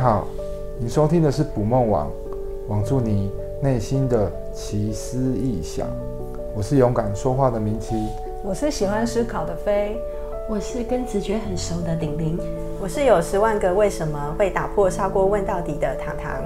[0.00, 0.26] 好，
[0.78, 2.10] 你收听的是捕梦网，
[2.68, 3.30] 网住你
[3.62, 5.86] 内心的奇思异想。
[6.56, 7.94] 我是勇敢说话的明奇，
[8.42, 9.94] 我是喜欢思考的飞，
[10.48, 12.38] 我是跟直觉很熟的玲玲，
[12.80, 16.42] 我是有十万个为什么会打破砂锅问到底的糖糖。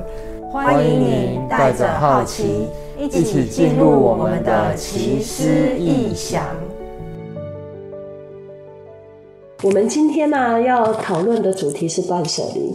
[0.50, 2.66] 欢迎你带着好奇，
[2.98, 5.44] 一起进入我们的奇思
[5.78, 6.44] 异想。
[9.62, 12.74] 我们今天呢、啊、要讨论的主题是断舍离。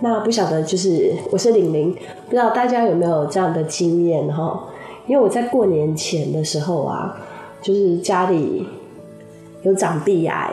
[0.00, 1.92] 那不晓得就是我是玲玲，
[2.26, 4.68] 不知道大家有没有这样的经验哈？
[5.06, 7.16] 因为我在过年前的时候啊，
[7.62, 8.66] 就是家里
[9.62, 10.52] 有长辈癌，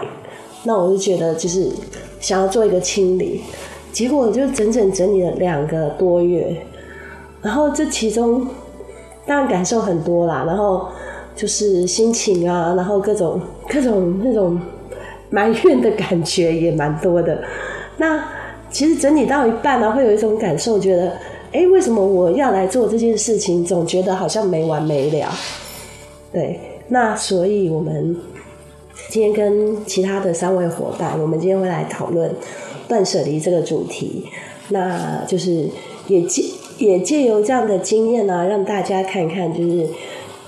[0.63, 1.69] 那我就觉得就是
[2.19, 3.41] 想要做一个清理，
[3.91, 6.55] 结果就整整整理了两个多月，
[7.41, 8.47] 然后这其中
[9.25, 10.87] 当然感受很多啦，然后
[11.35, 14.59] 就是心情啊，然后各种各种那种。
[15.29, 17.43] 埋怨的感觉也蛮多的。
[17.97, 18.23] 那
[18.73, 21.13] 其实整理到一半呢，会有一种感受，觉得，
[21.53, 23.63] 哎，为什么我要来做这件事情？
[23.63, 25.31] 总觉得好像没完没了。
[26.33, 28.13] 对，那所以我们
[29.09, 32.29] 今天跟其他的三位伙伴，我们今天会来讨论
[32.87, 34.25] 断舍离这个主题。
[34.69, 35.69] 那就是
[36.07, 36.43] 也借
[36.79, 39.87] 也借由这样的经验呢，让大家看看，就是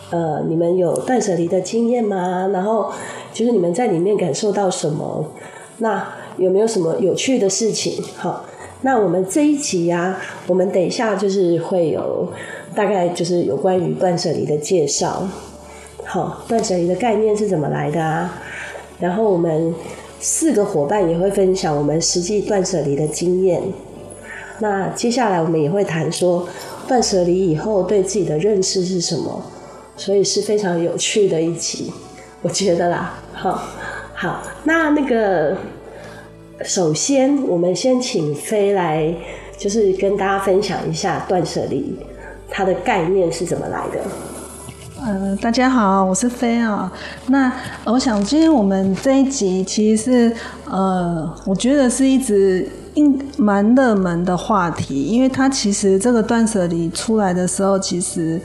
[0.09, 2.49] 呃，你们有断舍离的经验吗？
[2.51, 2.91] 然后。
[3.35, 5.25] 就是你们在里面感受到什么？
[5.79, 6.07] 那
[6.37, 8.03] 有没有什么有趣的事情？
[8.17, 8.45] 好，
[8.81, 12.31] 那我们这一集呀、我们等一下就是会有
[12.73, 15.27] 大概就是有关于断舍离的介绍。
[16.03, 18.41] 好，断舍离的概念是怎么来的啊？
[18.99, 19.73] 然后我们
[20.19, 23.61] 四个伙伴也会分享我们实际断舍离的经验。
[24.59, 26.47] 那接下来我们也会谈说
[26.87, 29.41] 断舍离以后对自己的认识是什么，
[29.97, 31.91] 所以是非常有趣的一集。
[32.41, 33.63] 我觉得啦，好，
[34.13, 35.57] 好，那那个，
[36.63, 39.13] 首先我们先请飞来，
[39.57, 41.97] 就是跟大家分享一下断舍离
[42.49, 43.99] 它的概念是怎么来的。
[45.05, 46.91] 呃，大家好，我是飞啊。
[47.27, 47.51] 那
[47.83, 50.35] 我想今天我们这一集其实是
[50.69, 58.41] 呃，我觉得是一直应蛮热门的话题，因为它其实这个断舍离出来的时候，其实。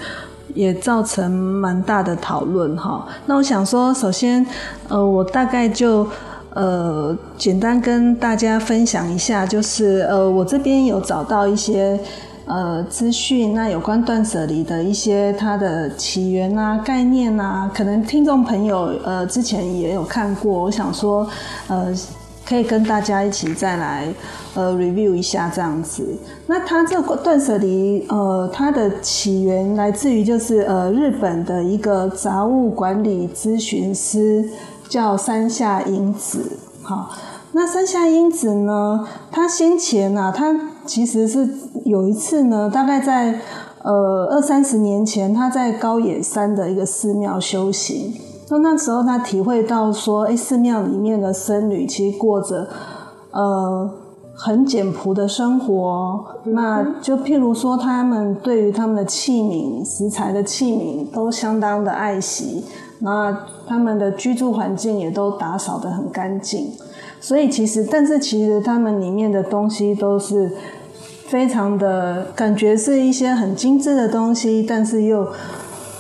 [0.53, 3.07] 也造成蛮大的讨论哈。
[3.27, 4.45] 那我想说，首先，
[4.89, 6.05] 呃，我大概就
[6.55, 11.99] 呃简单跟大家分享一下，就是呃我这边有找到一些
[12.47, 20.63] 呃资讯，那有关断舍离的一些它的起源啊、概念啊，可能听众朋友呃之前也有看过。
[20.63, 21.29] 我想说，
[21.69, 21.95] 呃。
[22.43, 24.13] 可以跟大家一起再来
[24.55, 26.05] 呃 review 一下这样子。
[26.49, 34.45] 那它这个断舍离呃，它的起源来自于就是呃日本的一个杂物管理咨询师
[34.91, 36.59] 叫山下英子。
[36.83, 37.11] 好，
[37.53, 41.49] 那山下英子呢，他先前啊，他其实是
[41.85, 43.41] 有一次呢，大概在
[43.85, 48.13] 呃二三十年前，他在高野山的一个寺庙修行。
[48.49, 52.69] 那那时候他体会到说，哎，寺庙里面的僧侣其实过着
[53.31, 53.89] 呃
[54.35, 56.25] 很简朴的生活。
[56.47, 62.65] 那就譬如说，他们对于他们的器皿、食材的器皿都相当的爱惜，
[62.99, 66.73] 那他们的居住环境也都打扫得很干净。
[67.21, 70.51] 所以其实，但是其实他们里面的东西都是
[71.29, 75.29] 非常的，感觉是一些很精致的东西，但是又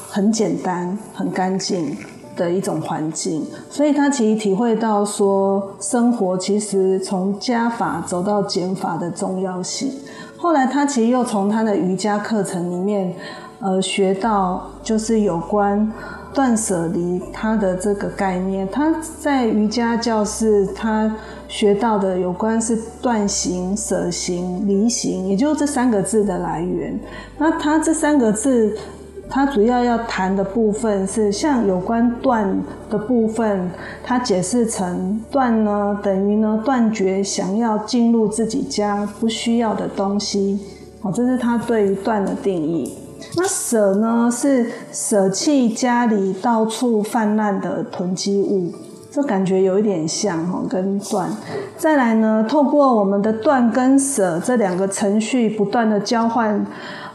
[0.09, 1.97] 很简单、很干净。
[2.37, 9.93] 的一种环境，所以他其实体会到说，生活其实从加法走到减法的重要性。
[10.39, 13.15] 后来他其实又从他的瑜伽课程里面，
[13.61, 15.93] 呃，学到就是有关
[16.35, 18.69] 断舍离他的这个概念。
[18.71, 21.15] 他在瑜伽教室他
[21.49, 26.99] 学到的有关是断行、舍行、离行，也就是这三个字的来源。
[27.39, 28.77] 那他这三个字。
[29.33, 32.61] 它主要要谈的部分是像有关断
[32.91, 33.71] 的部分，
[34.03, 40.59] 它解释成断呢等于呢断绝想要进入自己家不需要的东西，
[41.03, 42.93] 哦，这是它对于断的定义。
[43.37, 48.73] 那舍呢是舍弃家里到处泛滥的囤积物，
[49.11, 51.31] 这感觉有一点像哈，跟断。
[51.77, 56.67] 再来呢，透过我们的断跟舍这两个程序不断的交换。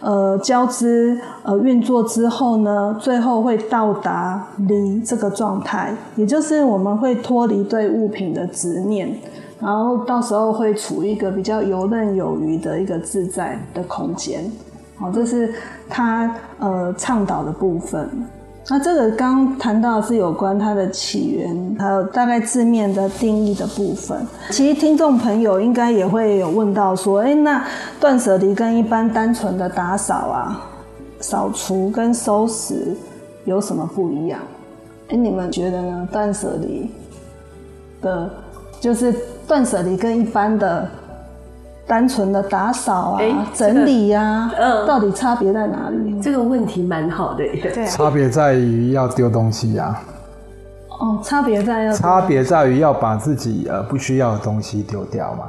[0.02, 9.12] 呃，交织呃运作之后呢，最后会到达离这个状态，也就是我们会脱离对物品的执念，
[9.60, 14.52] 然后到时候会处一个比较游刃有余的一个自在的空间。
[14.98, 15.54] 好，这是
[15.90, 18.10] 他呃倡导的部分。
[18.68, 24.18] 那这个刚谈到是有关它的起源，还有大概字面的定义的部分。
[24.50, 27.64] 其实听众朋友应该也会有问到说，哎，那
[28.00, 30.66] 断舍离跟一般单纯的打扫啊、
[31.20, 32.96] 扫除跟收拾
[33.44, 34.40] 有什么不一样？
[35.10, 36.08] 哎，你们觉得呢？
[36.12, 36.90] 断舍离
[38.02, 38.28] 的，
[38.80, 39.14] 就是
[39.48, 40.90] 断舍离跟一般的。
[41.88, 46.20] 单纯的打扫啊、欸、整理呀、啊，嗯，到底差别在哪里？
[46.20, 50.02] 这个问题蛮好的，对，差别在于要丢东西呀、啊。
[51.00, 55.44] 哦，差别在要差别在于要把自己呃不需要的东西丢掉嘛。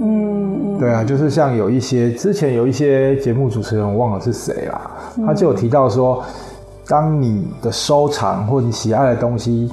[0.00, 4.80] 嗯，对啊，就是像有一些之前有一些节目主持人，我忘了是谁啦，
[5.26, 6.24] 他就有提到说，
[6.86, 9.70] 当你的收藏或你喜爱的东西，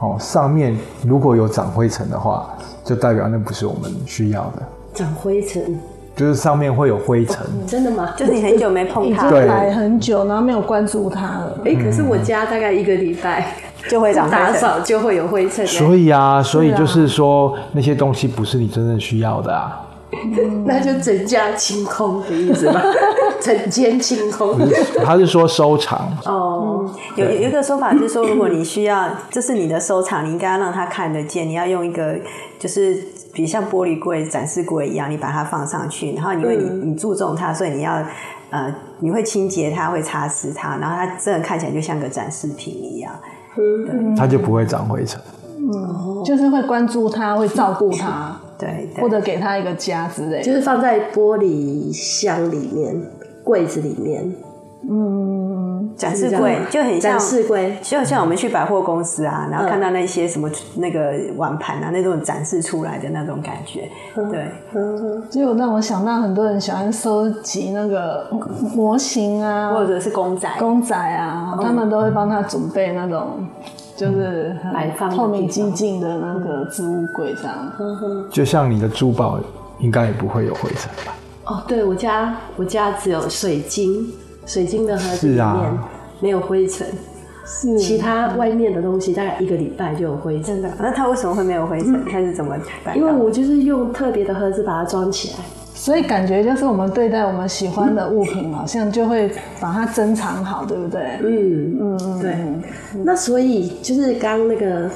[0.00, 2.48] 哦，上面如果有长灰尘的话，
[2.84, 4.62] 就代表那不是我们需要的。
[4.98, 5.78] 长灰尘，
[6.16, 7.38] 就是上面会有灰尘。
[7.66, 8.12] 真的吗？
[8.18, 11.60] 就是你很久没碰它，对，买很久，然后没有关注它了。
[11.64, 13.54] 哎、欸，可是我家大概一个礼拜
[13.88, 15.64] 就会长打扫就会有灰尘。
[15.64, 19.84] 所以啊，所以就是说那些东西不是你真正需要的啊。
[20.10, 22.80] 嗯、 那就整家清空的意思吗？
[23.40, 24.58] 整间清空。
[25.04, 26.94] 他是说收藏哦、嗯。
[27.16, 31.46] 有有一个说法是说，如果你需要，这是你的收藏，你应该要让他看得见。
[31.46, 32.16] 你要用一个
[32.58, 32.96] 就是。
[33.32, 38.02] 比如像玻璃柜、展示柜一样，你把它放上去，然后因为你你注重它，所以你要
[38.50, 43.12] 呃，你会清洁它，会擦拭它，然后它真的看起来就像个展示品一样，
[43.54, 45.20] 对，它就不会长灰尘。
[45.58, 52.96] 嗯，就是会关注它，会照顾它， 对，或者给它一个家之类，就是放在玻璃箱里面、
[53.44, 54.32] 柜子里面。
[54.90, 63.86] 嗯，展示柜就很像展示柜，就像我们去百货公司啊，然后看到那些什么那个碗盘啊，那种展示出来的那种感觉，
[64.30, 68.30] 对，嗯就让我想到很多人喜欢收集那个
[68.74, 73.46] 模型啊，或者是公仔，公仔啊，他们都会帮他准备那种
[73.94, 77.72] 就是摆放透明几净的那个置物柜这样。
[78.30, 79.38] 就像你的珠宝
[79.80, 81.14] 应该也不会有灰尘吧？
[81.44, 84.10] 哦，对，我家我家只有水晶。
[84.48, 85.78] 水晶的盒子里面
[86.20, 86.84] 没有灰尘，
[87.44, 90.68] 是、啊、其他外面的东西大概一个礼拜就有灰尘的。
[90.80, 92.02] 那它为什么会没有灰尘？
[92.10, 92.96] 它、嗯、是怎么办？
[92.96, 99.30] 因为我就是用特别的盒子把它装起来，所以感觉就是我们对待我们喜欢的物品，好像就会
[99.60, 101.02] 把它珍藏好，对不对？
[101.22, 102.36] 嗯嗯嗯对。
[103.04, 104.88] 那所以就是刚刚那个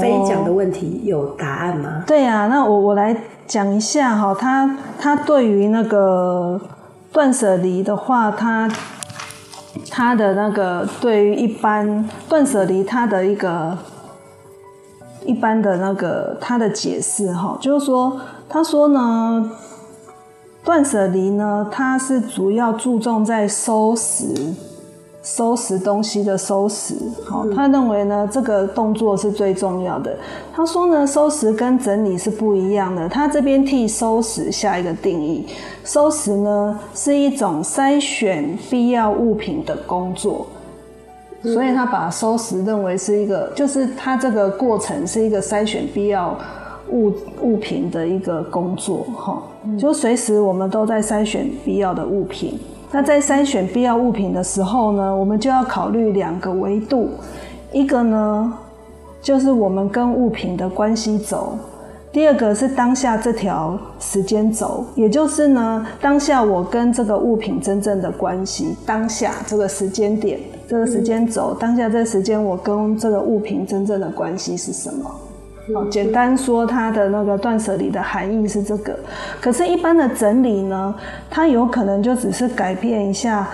[0.00, 2.02] 飞讲的问题有答案吗？
[2.06, 3.16] 对呀、啊，那我我来
[3.46, 6.60] 讲一下哈，他他对于那个
[7.12, 8.68] 断舍离的话，他。
[9.90, 13.76] 他的那个对于一般断舍离，他的一个
[15.24, 19.50] 一般的那个他的解释哈，就是说，他说呢，
[20.64, 24.54] 断舍离呢，他是主要注重在收拾。
[25.26, 26.94] 收拾东西的收拾，
[27.24, 30.16] 好，他认为呢，这个动作是最重要的。
[30.54, 33.08] 他说呢，收拾跟整理是不一样的。
[33.08, 35.44] 他这边替收拾下一个定义，
[35.84, 40.46] 收拾呢是一种筛选必要物品的工作，
[41.42, 46.38] 所以他把收拾认为是一个，就是他这个过程是一个筛选必要
[46.90, 47.12] 物
[47.42, 49.42] 物品的一个工作，哈，
[49.76, 52.56] 就随时我们都在筛选必要的物品。
[52.92, 57.10] 那在筛选必要物品的时候呢，我们就要考虑两个维度，
[57.72, 58.52] 一个呢
[59.20, 61.58] 就是我们跟物品的关系轴，
[62.12, 70.38] 第二个是当下这条时间轴，也就是呢当下我跟这个物品真正的关系，当下这个时间点，
[70.68, 75.10] 这个时间轴，当下这时间我跟这个物品真正的关系是什么？
[75.74, 78.96] 好，简单说，它的那个断舍离的含义是这个。
[79.40, 80.94] 可是，一般的整理呢，
[81.28, 83.48] 它有可能就只是改变一下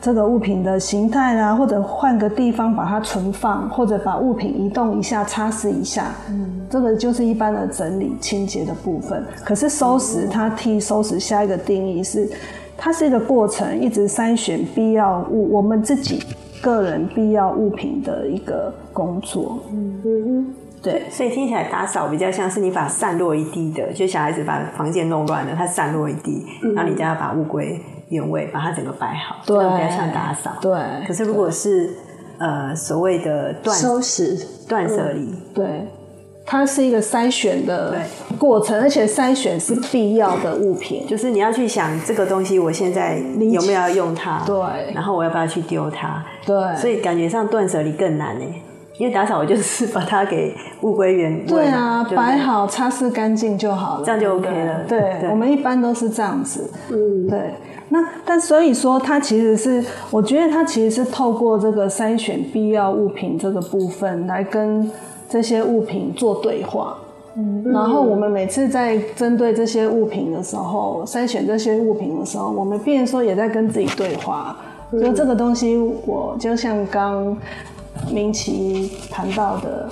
[0.00, 6.14] 这个物品的形态啦，或者换个地方把它存放，或者把物品移动一下、擦拭一下。
[6.30, 9.22] 嗯，这个就是一般的整理清洁的部分。
[9.44, 12.28] 可是收拾，它替收拾下一个定义是，
[12.76, 16.22] 它是一个过程，一直筛选必要物，我们自己
[16.62, 19.58] 个人必要物品的一个工作。
[19.70, 20.54] 嗯嗯。
[20.82, 27.80] 对，所以听起来打扫比较像是你把散落一地的，就小孩子把房间弄乱了，他散落一地，嗯、然后你就要把物归
[28.10, 30.52] 原位，把它整个摆好，对，比较像打扫。
[30.60, 30.72] 对。
[31.06, 31.90] 可是如果是
[32.38, 35.88] 呃所谓的断收拾、断舍离，对，
[36.46, 37.96] 它是一个筛选的
[38.38, 48.44] 过程，而且筛选是必要的物品，就是你要去想这个东西我现在有没有要用它，对，然后我要不要去丢它，对，所以感觉上断舍离更难呢。
[48.98, 51.44] 因为打扫我就是把它给物归原位。
[51.46, 54.84] 对啊，摆好，擦拭干净就好了，这样就 OK 了。
[54.88, 56.70] 对，对我们一般都是这样子。
[56.90, 57.54] 嗯，对。
[57.90, 64.90] 那但所以说，它其实是，我觉得它其实是透过这个筛选必要物品这个部分来跟
[65.26, 66.98] 这些物品做对话。
[67.34, 74.56] 嗯，然后我们每次在针对这些物品的时候，筛选这些物品的时候，我们变成说也在跟自己对话。
[74.90, 77.34] 嗯、就这个东西，我就像刚
[78.12, 79.88] 明奇谈到的，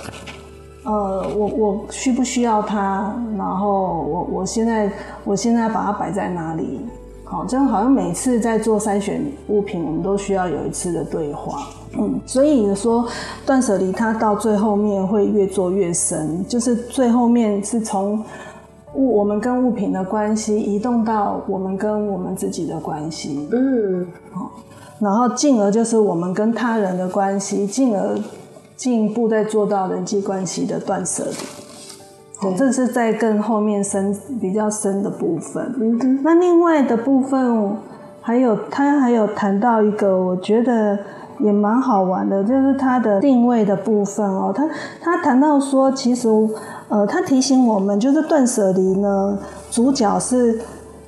[0.83, 3.13] 呃，我我需不需要它？
[3.37, 4.91] 然后我我现在
[5.23, 6.79] 我现在把它摆在哪里？
[7.23, 11.67] 好，这样好像每次在做筛选物品，我们都需要有一次的对话。
[11.97, 13.05] 嗯，所以说
[13.45, 18.23] 断舍离它到最后面会越做越深，就是最后面是从
[18.93, 23.47] 物我们跟物品的关系移动到我们跟我们自己的关系。
[23.51, 24.49] 嗯，好。
[24.99, 28.17] 然后进而就是我们跟他人的关系，进而
[28.75, 31.37] 进一步再做到人际关系的断舍离。
[32.39, 36.21] 对，这是在更后面深比较深的部分。
[36.23, 37.75] 那另外的部分
[38.21, 40.97] 还有他还有谈到一个，我觉得
[41.39, 44.53] 也蛮好玩的，就是他的定位的部分哦。
[44.55, 44.69] 他
[45.01, 46.27] 他谈到说，其实
[46.89, 49.39] 呃，他提醒我们，就是断舍离呢，
[49.71, 50.59] 主角是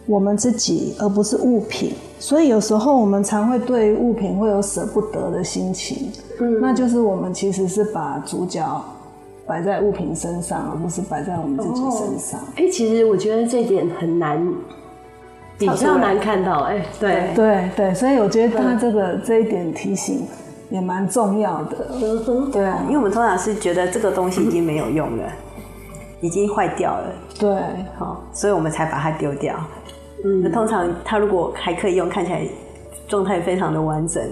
[0.10, 1.94] 我们自己，而不是物品。
[2.18, 6.12] 所以有时候我们常会对物品会有舍不得的心情，
[6.42, 8.84] 嗯，那就是我们其实是把主角
[9.46, 12.40] 摆在物品身上，而不是摆在我们自己身上。
[12.56, 14.52] 哎、哦欸，其实我觉得这点很难，
[15.60, 16.62] 比较难看到。
[16.62, 20.28] 哎、欸，对对对，所以我觉得他这个这一点提醒
[20.72, 21.88] 也蛮重要的。
[22.02, 25.24] 嗯，对啊，因为我们通常是觉得这个东西已经没有用了，
[26.20, 27.56] 已经坏掉了，对，
[27.98, 29.56] 好，所以我们才把它丢掉。
[30.24, 32.46] 嗯，那通常它如果还可以用，看起来
[33.08, 34.24] 状态非常的完整，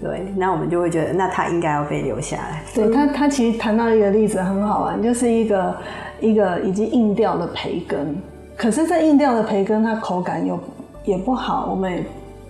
[0.00, 2.62] 对，那我们就会觉得，那它应该要被留下来。
[2.74, 5.76] 对，他，他其实谈到一个例子很好玩，就是一个
[6.20, 8.16] 一个已经硬掉的培根，
[8.56, 10.58] 可是这硬掉的培根它口感又
[11.04, 12.04] 也不好，我们也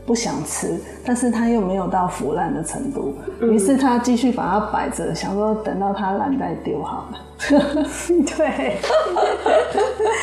[0.06, 7.18] 不想吃，但是它又没有到腐烂的程度，于是他继续把它摆着，想说等到它烂再丢好了。
[8.36, 8.76] 对，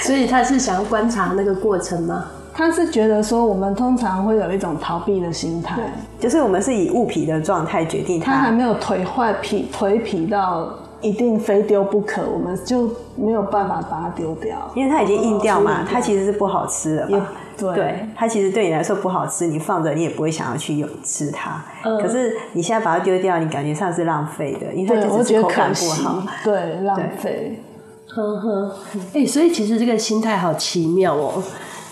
[0.03, 2.25] 所以他是想要观察那个过程吗？
[2.53, 5.79] 他是觉得说，我们通常会有一种逃避的心态，
[6.19, 17.27] 就是我们是以物品的状态决定它，它还没有颓坏皮颓皮到一定非丢不可，我们就没有办法把它丢掉，因为它已经硬掉嘛，它其实是不好吃的嘛。
[17.57, 21.63] 对，对，它其实对你来说不好吃，你放着你也不会想要去有吃它。
[21.83, 22.01] 嗯。
[22.01, 26.23] 可是你现在把它丢掉，你感觉上是浪费的，因为它就是口感不好。
[26.43, 27.61] 对，浪费。
[28.07, 28.75] 呵呵，
[29.13, 31.41] 哎，所以其实这个心态好奇妙哦。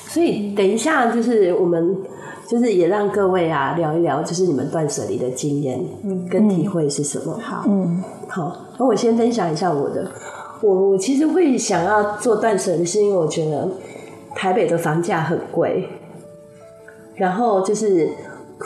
[0.10, 1.96] 所以等一下，就是我们
[2.48, 5.80] 就是也让各位啊聊一聊，就是你们断舍离的经验
[6.28, 7.36] 跟体会是什么？
[7.38, 10.12] 嗯、好，嗯，好，那我先分享一下我的。
[10.62, 13.70] 我我其实会想要做断舍离，是因为我觉得
[14.36, 15.88] 台北的房价很贵，
[17.14, 18.10] 然后就是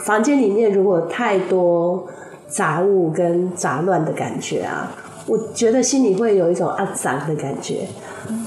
[0.06, 2.08] 房间里面如果太多
[2.48, 4.90] 杂物跟杂乱的感觉啊，
[5.28, 7.86] 我觉得心里会有一种肮脏的感觉。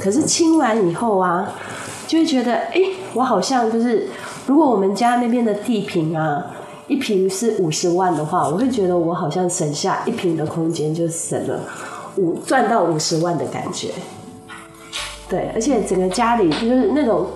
[0.01, 1.53] 可是清完以后啊。
[2.07, 2.81] 就会觉得，哎、
[3.15, 4.09] 我好像就是，
[4.47, 6.45] 如果我们家那边的地坪啊，
[6.87, 11.61] 一坪是五十万的话，我会觉得我好像省下一坪的空间，就省了
[12.17, 13.89] 五赚到五十万的感觉。
[15.29, 17.27] 对，而且整个家里就是那种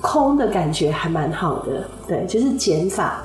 [0.00, 3.22] 空的感觉还蛮好的，对，就是减法，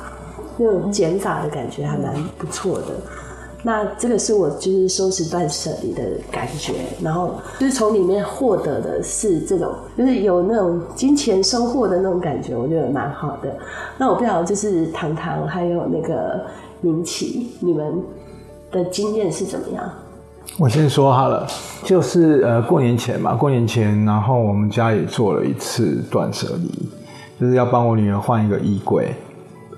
[0.58, 2.88] 那种减法的感觉还蛮不错的。
[3.64, 6.02] 那这个是我就是收拾断舍离的
[6.32, 13.56] 感觉，然后就是从里面获得的是这种，就是有那种金钱收获的那种感觉，我觉得蛮好的。
[14.00, 16.44] 那我不知道就是唐唐还有那个
[16.82, 18.02] 明琦，你们
[18.72, 19.88] 的经验是怎么样？
[20.58, 21.48] 我先说好了，
[21.84, 26.90] 就是呃过年前嘛，过年前，然后我们家也做了一次断舍离，
[27.40, 29.14] 就是要帮我女儿换一个衣柜，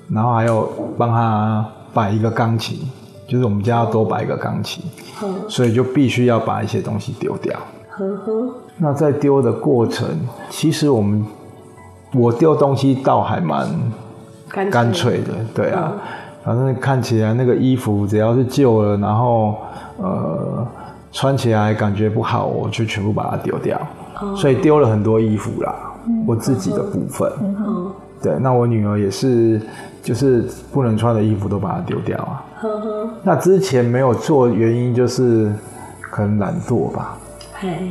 [0.09, 2.79] 然后还有帮她摆一个钢琴。
[3.27, 4.84] 就是我们家要多摆一个钢琴，
[5.48, 7.58] 所以就必须要把一些东西丢掉。
[8.77, 10.08] 那在丢的过程，
[10.50, 11.25] 其实我们
[12.13, 13.68] 我丢东西倒还蛮
[14.72, 15.22] 干脆。
[15.22, 15.94] 的，对啊，
[16.44, 19.56] 反正看起来那个衣服只要是旧了，然后
[19.98, 20.68] 呃
[21.12, 23.80] 穿起来感觉不好，我就全部把它丢掉。
[24.36, 25.75] 所以丢了很多衣服啦，
[26.25, 27.32] 我自己的部分。
[28.24, 29.62] 对，那我女儿也是，
[30.01, 32.46] 就是不能穿的衣服都把它丢掉啊。
[32.62, 35.51] 呵呵，那之前没有做，原因就是
[36.00, 37.18] 可能懒惰吧。
[37.53, 37.89] 嘿，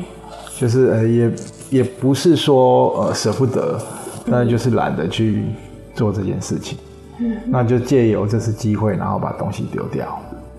[0.57, 1.33] 就是呃，也
[1.69, 3.79] 也不是说呃舍不得，
[4.31, 5.45] 但就是懒得去
[5.95, 6.79] 做这件事情。
[7.21, 10.19] 嗯，那就借由这次机会，然后把东西丢掉。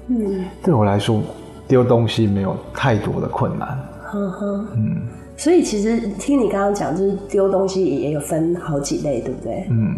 [0.09, 1.19] 嗯，对我来说，
[1.67, 3.69] 丢东西没有太多的困难。
[4.03, 5.01] 呵呵嗯，
[5.35, 9.67] 所以其实听你刚刚讲，就是丢东西也有分好几类，对不对？
[9.69, 9.95] 嗯。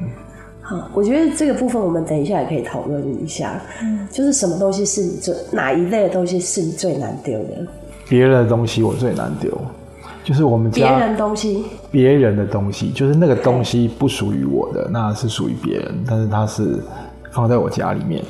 [0.68, 3.62] 好，我觉得这个部分我们等一下也可以讨论一下。
[3.84, 7.68] 嗯，就是什么东西是你最哪一类的东西是你最难丢的？
[8.10, 9.56] 别人的东西我最难丢，
[10.24, 16.80] 就是我们家别人东西，别人的东西，就是那个东西不属于我的，那是属于别人，但是它是
[17.32, 18.24] 放在我家里面。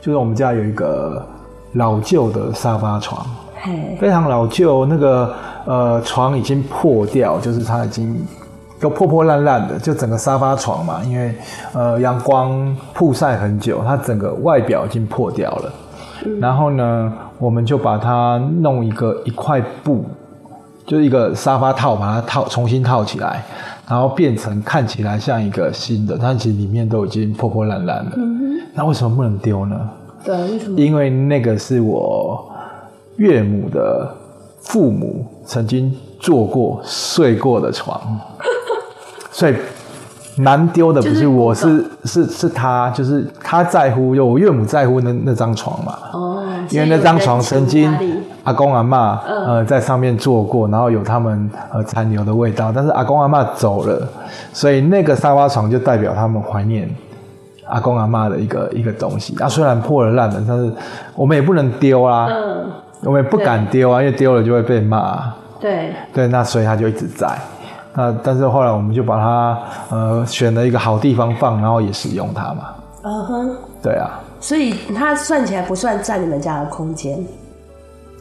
[0.00, 1.24] 就是我们家有一个
[1.74, 3.24] 老旧的沙发床，
[3.98, 5.34] 非常老旧，那个
[5.64, 8.16] 呃床已经破掉，就是它已经。
[8.78, 11.34] 都破破烂烂的，就整个沙发床嘛，因为
[11.72, 15.72] 呃阳光曝晒很久，它整个外表已经破掉了。
[16.26, 20.04] 嗯、然后呢，我们就把它弄一个一块布，
[20.86, 23.42] 就是一个沙发套，把它套重新套起来，
[23.88, 28.12] 然后变成看起来像一个新的，但其实里面都已经破破烂烂了。
[28.16, 28.44] 嗯哼。
[28.74, 29.88] 那为什么不能丢呢？
[30.22, 30.78] 对，为什么？
[30.78, 32.46] 因为那个是我
[33.16, 34.14] 岳母的
[34.60, 38.00] 父母曾经坐过、睡过的床。
[39.30, 39.54] 所以
[40.38, 45.98] 难丢的不是我，是是是他，就是他在乎，就我岳母在乎那那张床嘛。
[46.12, 46.42] 哦。
[46.70, 47.94] 因为那张床曾经
[48.42, 52.72] 阿公阿妈呃在上面坐过，然后有他们呃残留的味道。
[52.74, 54.08] 但是阿公阿妈走了，
[54.52, 56.92] 所以那个沙发床就代表他们怀念
[57.68, 59.36] 阿公阿妈的一个一个东西。
[59.40, 60.72] 啊，虽然破了烂了，但是
[61.14, 62.26] 我们也不能丢啊。
[62.28, 62.66] 嗯。
[63.06, 65.32] 我们也不敢丢啊，因为丢了就会被骂。
[65.60, 65.92] 对。
[66.12, 67.38] 对，那所以他就一直在。
[67.94, 69.58] 那但是后来我们就把它
[69.90, 72.74] 呃选了一个好地方放，然后也使用它嘛。
[73.04, 73.56] 嗯哼、uh。
[73.80, 74.20] 对啊。
[74.40, 77.24] 所以它算起来不算占你们家的空间。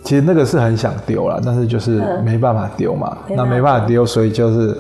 [0.03, 3.17] 其实那个是很想丢了，但是就是没办法丢嘛。
[3.27, 4.77] Uh, 那没办法丢，所以就是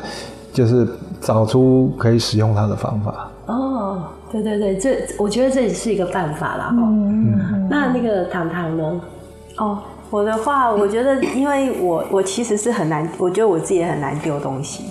[0.53, 0.87] 就是
[1.19, 3.27] 找出可以使用它的方法。
[3.47, 3.97] 哦，oh,
[4.31, 6.69] 对对对，这我觉得这也是一个办法啦。
[6.73, 7.33] 嗯。
[7.53, 9.01] 嗯，那那个糖糖呢？
[9.57, 9.79] 哦。
[10.11, 10.21] Oh.
[10.21, 14.85] 我的话，我觉得，因为我我其实是很难，我觉得我自己也很难丢东西，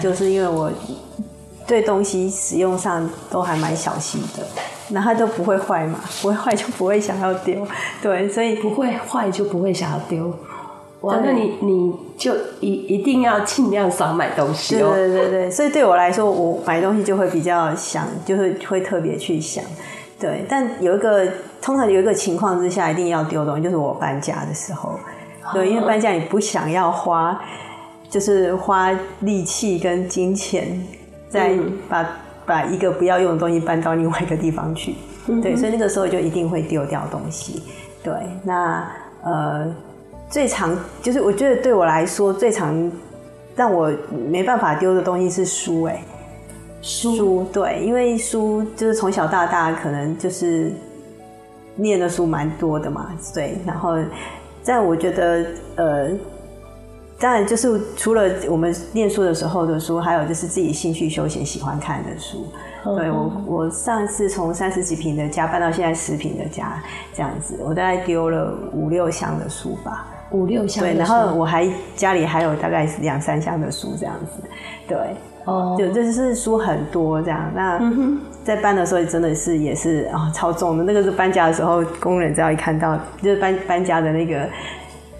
[0.00, 0.70] 就是因为我
[1.66, 4.42] 对东西使用上都还蛮小心的，
[4.88, 7.66] 那它都不会坏嘛，不会坏就不会想要丢，
[8.02, 10.32] 对，所以不会坏就不会想要丢。
[11.06, 14.90] 哇，那你你就一一定要尽量少买东西哦。
[14.92, 19.62] 对对对，所以对我来说，我买东西就会比较想，就是会特别去想。
[20.18, 21.24] 对，但有一个
[21.62, 24.98] 通常有一个情况之下一定要丢东西，就是我搬家的时候。
[25.54, 27.40] 对，因为搬家你不想要花，
[28.10, 28.90] 就是花
[29.20, 30.84] 力气跟金钱，
[31.28, 31.56] 再
[31.88, 32.08] 把、嗯、
[32.44, 34.96] 把一个不要用的东西搬到另外一个地方去。
[35.28, 37.62] 嗯、对，所以那个时候就一定会丢掉东西。
[38.02, 38.90] 对，那
[39.22, 39.72] 呃，
[40.30, 42.90] 最常就是我觉得对我来说最常
[43.54, 43.92] 让我
[44.28, 46.02] 没办法丢的东西是书，哎。
[46.82, 50.72] 书对，因为书就是从小到大可能就是
[51.74, 53.58] 念的书蛮多的嘛，对。
[53.66, 53.96] 然后，
[54.64, 56.10] 但我觉得呃，
[57.18, 62.46] 当然就是除了我们念书的时候的书，还有就是自己兴趣休闲喜欢看的书。
[62.84, 66.80] 嗯、对我，我上次从三十几平的家搬到现在十平的家，
[67.12, 70.84] 这样子，我大概丢了五六箱的书吧，五六箱。
[70.84, 74.42] 对，然后我还家里还有大概两三箱的书这样子，
[74.88, 74.98] 对。
[75.46, 77.80] 哦，就这是书很多这样，那
[78.42, 80.82] 在搬的时候真的是也是啊、哦、超重的。
[80.82, 84.48] 那个是搬家的时候，工人只要一看到就是搬搬家的那个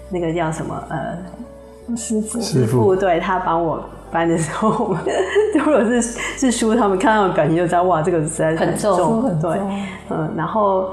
[0.09, 4.93] 那个叫什么呃师傅师傅，对他帮我搬的时候，
[5.57, 9.49] 如果是是书，他们看到我表情就知道哇，这个实在是很重很重。
[9.49, 9.61] 对，
[10.09, 10.89] 嗯，然后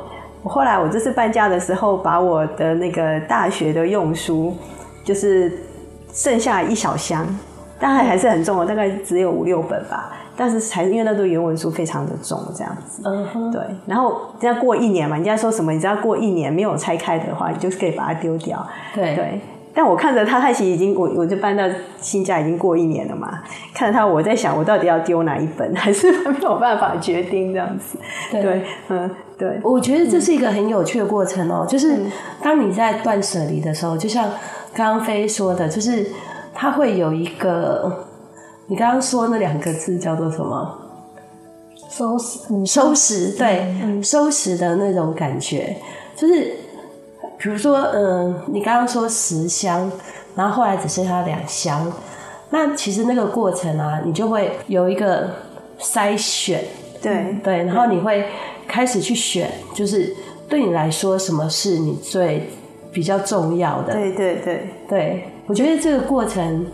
[0.48, 4.54] 后来我这次搬家的时候，把我的那个大学的用书，
[5.04, 5.52] 就是
[6.12, 7.26] 剩下一小箱。
[7.78, 10.12] 但还还是很重哦，大概只有五六本吧。
[10.36, 13.02] 但是还是因为那堆原文书非常的重，这样子。
[13.04, 13.50] 嗯哼。
[13.50, 15.72] 对，然后只要过一年嘛，人家说什么？
[15.72, 18.66] 你只要过一年没有拆开的话，你就可以把它丢掉。
[18.94, 19.40] 对对。
[19.74, 21.64] 但我看着他，他其实已经我我就搬到
[22.00, 23.42] 新家已经过一年了嘛。
[23.74, 25.74] 看着他，我在想，我到底要丢哪一本？
[25.74, 27.98] 还是没有办法决定这样子。
[28.30, 29.60] 对，对，嗯，对。
[29.62, 31.96] 我觉得这是一个很有趣的过程哦，就是
[32.40, 34.30] 当你在断舍离的时候，就像
[34.72, 36.06] 刚刚飞说的，就是。
[36.56, 38.06] 它会有一个，
[38.68, 40.78] 你刚刚说那两个字叫做什么？
[41.90, 45.76] 收拾，收拾，对，嗯、收拾的那种感觉，
[46.14, 46.52] 就是，
[47.38, 49.90] 比如说，嗯，你刚刚说十箱，
[50.34, 51.92] 然后后来只剩下两箱，
[52.50, 55.28] 那其实那个过程啊，你就会有一个
[55.78, 56.64] 筛选，
[57.02, 58.26] 对对，然后你会
[58.66, 60.14] 开始去选，就是
[60.48, 62.48] 对你来说，什么是你最
[62.92, 63.92] 比较重要的？
[63.92, 65.24] 对对对对。
[65.46, 66.66] 我觉得这个过程，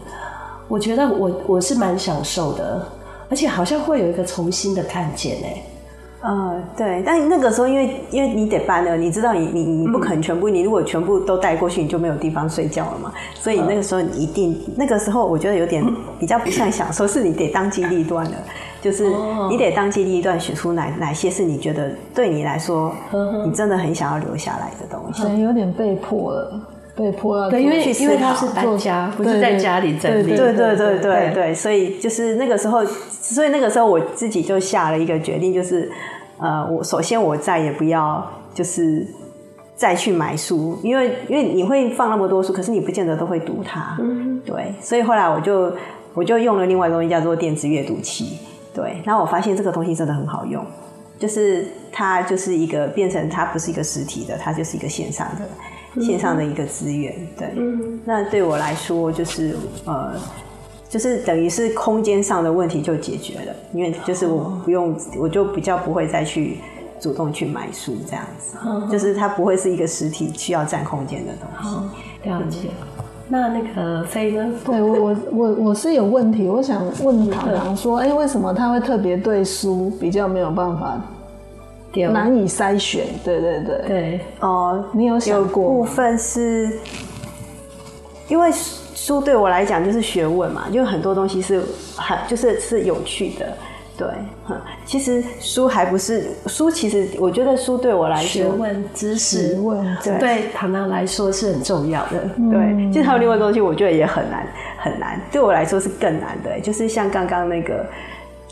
[0.68, 2.86] 我觉得我我是蛮享受的，
[3.28, 5.62] 而且好像会有一个重新的看见哎。
[6.22, 13.10] 呃，对，但那个时候因为因为你得搬了，你知道你你你不可能全部，你如果全部都带过去，你就没有地方睡觉了嘛。
[13.34, 15.82] 所以那个时候你一定，那个时候我觉得有点
[16.18, 18.32] 比较不像享受，是你得当机立断了，
[18.82, 19.10] 就是
[19.48, 22.92] 你得当机立断选出哪哪些是你觉得对你来说，
[23.46, 25.22] 你真的很想要留下来的东西。
[25.22, 26.60] 可能有点被迫了，
[27.00, 30.36] 被迫要对，因为因为他是作家，不是在家里整理。
[30.36, 35.90] 对对对对对，所以就是那个时候，所以那个时候我自己就下了一个决定，就是。
[36.42, 39.06] 呃，我首先我再也不要就是
[39.76, 43.94] 再去买书，因为因为你会放那么多书，可是你不见得都会读它。
[44.00, 45.70] 嗯，对，所以后来我就
[46.14, 48.38] 我就用了另外一个东西叫做电子阅读器。
[48.72, 50.64] 对，然后我发现这个东西真的很好用，
[51.18, 55.46] 就是它就是一个变成它不是一个实体的，它就是一个线上的
[56.00, 57.14] 线上的一个资源。
[57.38, 60.12] 对，嗯，那对我来说就是呃。
[60.88, 66.58] 就是等于是空间上的问题就解决了，因为就是我不用，我就比较不会再去
[66.98, 68.58] 主动去买书这样子，
[68.90, 72.28] 就是它不会是一个实体需要占空间的东西。
[72.28, 72.70] 了解。
[73.28, 74.52] 那那个飞呢？
[74.64, 81.00] 对我我我我是有问题，我想问唐唐说，哎，为什么他会特别对书比较没有办法
[81.92, 83.04] 难以筛选？
[83.24, 84.20] 对对对对。
[84.40, 85.64] 哦，你有想过？
[85.64, 86.70] 部分是
[88.28, 88.50] 因为。
[88.92, 91.62] 书对我来讲就是学问嘛，因为很多东西是
[91.96, 93.56] 很就是是有趣的，
[93.96, 94.06] 对，
[94.84, 102.92] 其实书还不是书，其实我觉得书对我来说，学问知识，问对对唐唐来说是很重要的，嗯、对。
[102.92, 107.86] 其实还有另外一个东西，我觉得也很难很难，对我来说是更难的，就是像刚刚那个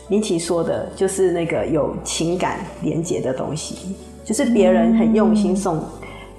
[0.08, 5.76] 林奇说的，就是那个有情感连接的东西，就是别人很用心送。
[5.76, 5.84] 嗯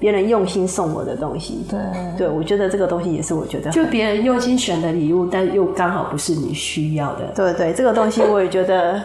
[0.00, 1.78] 别人用心送我的东西，对，
[2.16, 8.98] 对我觉得这个东西也是我觉得，就别人用心选的礼物，但又刚好不是你需要的，对对，这个东西我也觉得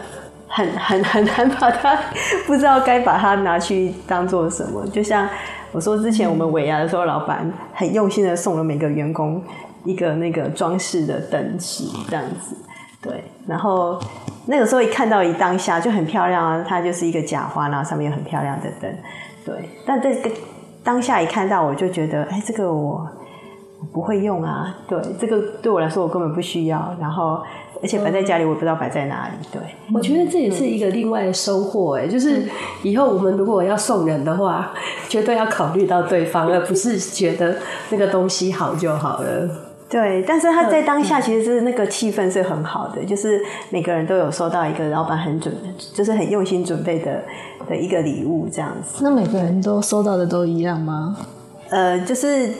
[0.48, 2.00] 很 很很难把它，
[2.46, 4.86] 不知道该把它拿去当做什么。
[4.86, 5.28] 就像
[5.70, 9.42] 我说之前我们尾牙的时候，老板很用心的送了每个员工
[9.84, 12.56] 一个那个装饰的灯饰，这样子，
[13.02, 14.00] 对，然后
[14.46, 18.90] 那个时候一看到一当下就很漂亮啊，它就是一个假花，然后上面有很漂亮的灯，
[19.44, 19.54] 对，
[19.86, 20.30] 但这个。
[20.86, 23.04] 当下一看到我就觉得，哎，这个我
[23.92, 24.72] 不会用啊。
[24.86, 26.94] 对，这个对我来说我根本不需要。
[27.00, 27.42] 然后，
[27.82, 29.32] 而且摆在家里我也不知道摆在哪里。
[29.50, 29.60] 对，
[29.92, 31.96] 我觉得这也是一个另外的收获。
[31.98, 32.44] 哎，就是
[32.84, 34.72] 以后我们如果要送人的话，
[35.08, 37.56] 绝对要考虑到对方，而不是觉得
[37.90, 39.50] 那个东西好就好了。
[39.88, 45.54] 对，但是他在当下其实是那个气氛是很好的，就是每个人都有收到一个老板很准，
[45.94, 47.22] 就是很用心准备的
[47.68, 49.02] 的一个礼物这样子。
[49.02, 51.16] 那每个人都收到的都一样吗？
[51.70, 52.50] 呃，就是。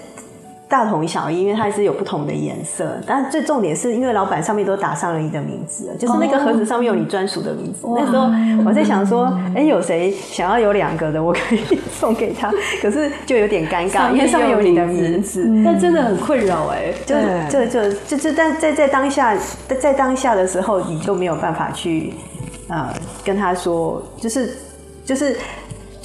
[0.69, 7.87] 大同小异，因为它是有不同的颜色，但最重点是因为老板上面都打上了你的名字，就是那个盒子上面有你专属的名字。
[7.87, 7.97] Oh.
[7.97, 8.29] 那时候
[8.69, 11.61] 我在想说，哎、欸，有谁想要有两个的，我可以
[11.93, 12.53] 送给他，
[12.83, 16.93] 可是就有点尴尬，因为上面有你的名字，那真的很困扰哎。
[17.07, 17.15] 就
[17.49, 19.37] 就就就是在在在当下，
[19.81, 22.13] 在当下的时候，你就没有办法去
[22.69, 22.93] 呃
[23.25, 24.57] 跟他说，就是
[25.05, 25.37] 就是。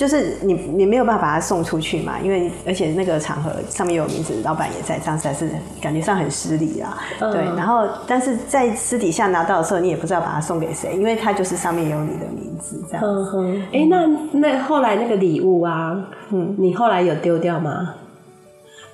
[0.02, 5.48] 就是你，你没有办法把它送出去嘛，因为而且那个场合上面有名字，老板也在，这样实在是
[5.80, 6.98] 感觉上很失礼啊。
[7.20, 13.04] 嗯、对，然后但是在私底下拿到的时候，你也不知道把它送给谁，因为它就是上面有你的名字这样。
[13.06, 13.62] 嗯哼。
[13.72, 15.96] 哎、欸，那那后来那个礼物啊，
[16.32, 17.94] 嗯，你后来有丢掉吗？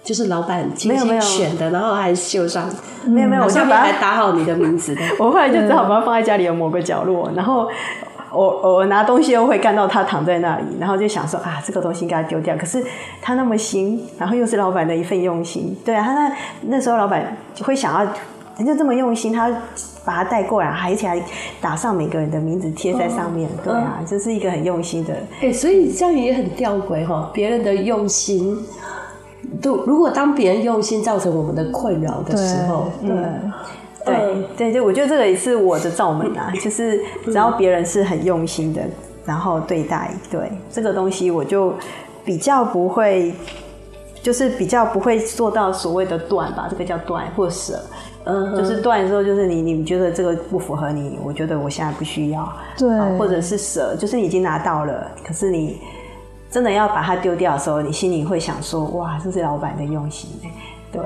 [0.03, 2.69] 就是老板精心选的，然后还绣上，
[3.05, 5.01] 没有没有，我就把它还打好你的名字的。
[5.19, 7.69] 我后来就只好把它放在家里的某个角落，然后。
[8.37, 12.55] 我我拿东西又会看到他躺在那里，然后就想说啊，这个东西应该丢掉。
[12.55, 12.83] 可是
[13.21, 17.99] 他那么新，然后又是老板的一份用心，对啊，他那那时候老板会想要，
[18.57, 19.49] 人家这么用心，他
[20.05, 21.21] 把它带过来，还而且还
[21.59, 25.15] 打上每个人的名字贴在上面，哦、对啊，这、嗯、是一个很用心的。
[25.41, 28.57] 哎，所以这样也很吊诡哈，别人的用心，
[29.61, 33.09] 都如果当别人用心造成我们的困扰的时候，对。
[33.09, 33.51] 对嗯
[34.07, 34.47] 对。
[34.57, 38.81] 对对，我觉得这个也是我的罩门啊，就是只要别人是很用心的，
[39.25, 41.73] 然后对待，对这个东西，我就
[42.25, 43.33] 比较不会，
[44.21, 47.79] 就是比较不会做到所谓的断吧，这个叫断或舍，
[48.25, 55.79] 嗯，就是断的时候，就是你你觉得这个不符合你，我觉得我现在不需要，对，或者是舍，就是你已经拿到了，可是你
[56.49, 60.29] 真的要把它丢掉的时候，你心里会想说，哇，这是老板的用心，
[60.91, 61.01] 对。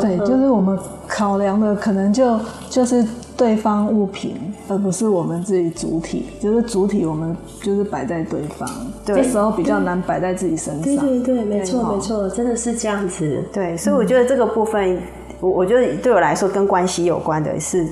[0.00, 2.38] 对，就是我们考量的可能就
[2.70, 3.04] 就是
[3.36, 4.36] 对方物品，
[4.68, 6.26] 而不是我们自己主体。
[6.40, 8.68] 就是主体，我们就是摆在对方，
[9.04, 10.82] 对，这时候比较难摆在自己身上。
[10.82, 13.44] 对对对，没错没错，真的是这样子。
[13.52, 14.98] 对，所以我觉得这个部分，
[15.40, 17.86] 我我觉得对我来说跟关系有关的是，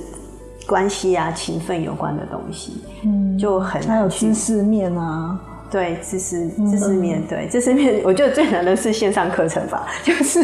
[0.66, 5.38] 关系啊、情分有关的东西，嗯，就很还有知识面啊。
[5.72, 10.38] 对，知识知识面，对知识面，我觉得最难的是线上课程吧，就是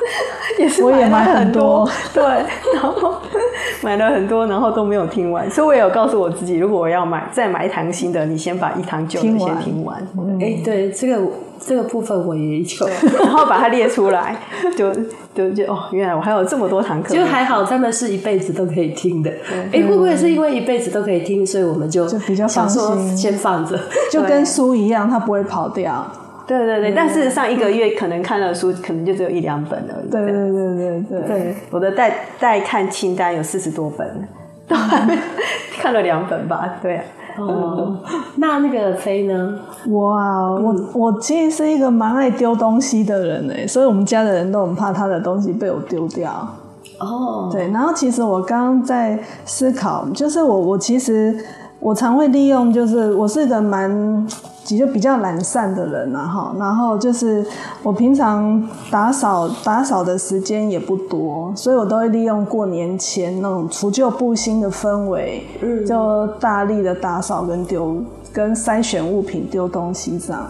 [0.60, 2.22] 也是我也买很多，对，
[2.74, 3.18] 然后
[3.82, 9.96] 买了很多，然后都没有听完，所以我也有告诉我自己，如果我要买再买一堂新的，你先把一堂旧的先听完。
[10.40, 11.22] 哎，对，这个
[11.60, 12.88] 这个部分我也有，
[13.20, 14.36] 然后把它列出来，
[14.76, 14.92] 就
[15.34, 19.30] 就就哦，原来我还有这么多堂课，就还好，他们是一辈子都可以听的。
[19.72, 23.78] 哎，会不会是因为一辈子都可以听，所以我们就就比较想说，先放着，
[24.10, 26.06] 就跟书一样，它不会跑掉。
[26.46, 30.10] 对对对，但事实上一个月可能看的书可能就只有一两本而已。
[30.10, 34.28] 对对对对对对，我的待待看清单有四十多本，
[34.68, 35.18] 都还没
[35.80, 36.76] 看了两本吧？
[36.80, 37.00] 对。
[37.38, 37.98] 哦，
[38.36, 39.58] 那那个飞呢？
[39.88, 46.30] 我啊，我我其实是一个蛮爱丢东西的人哎，所以我们家的人都很怕他的东西被我丢掉。
[46.98, 51.36] 哦，对，然后其实我刚刚在思考，就是我我其实
[51.78, 54.26] 我常会利用，就是我是一个蛮。
[54.74, 57.44] 就比较懒散的人呐，哈，然后就是
[57.82, 68.02] 我平常打扫打扫的时间也不多，所以我都会利用过年前那种除旧布新的氛围，嗯，就大力的打扫跟丢
[68.32, 70.46] 跟筛选物品丢东西这样。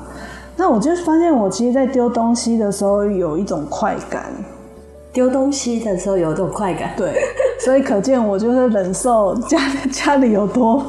[0.57, 4.33] 那我就发现，我其实，在丢东西的时候有一种快感。
[5.17, 7.11] 丢东西的时候有这种快感，对，
[7.59, 9.59] 所以可见我就是忍受家
[9.91, 10.85] 家里有多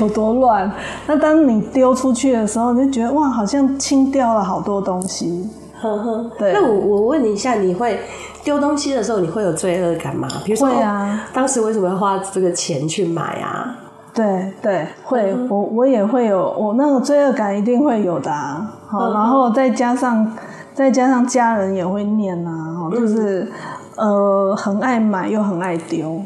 [0.00, 0.70] 有多乱。
[1.04, 5.50] 那当你丢出去的时候，你就觉得哇，好像清掉了好多东西。
[5.80, 6.52] 呵呵，对。
[6.52, 7.98] 那我我问你一下，你会
[8.44, 10.28] 丢东西的时候，你会有罪恶感吗？
[10.44, 13.76] 比如说，啊，当时为什么要花这个钱去买啊？
[14.14, 18.64] 对对，会，我我也会有，我那个罪恶感一定会有的啊。
[18.86, 20.32] 好，然后再加上。
[20.74, 23.46] 再加上家人也会念呐，就是、
[23.96, 26.20] 嗯、呃很爱买又很爱丢，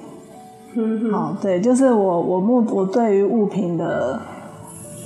[0.75, 4.21] 嗯好对，就是我我目我对于物品的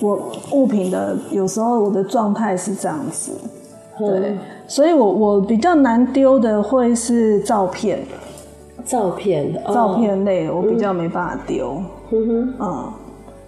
[0.00, 3.32] 我物品的有时候我的状态是这样子，
[3.98, 8.04] 对，嗯、所以我我比较难丢的会是照片，
[8.84, 12.92] 照片的照片类的我比较没办法丢，嗯哼，嗯，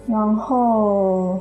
[0.07, 1.39] 然后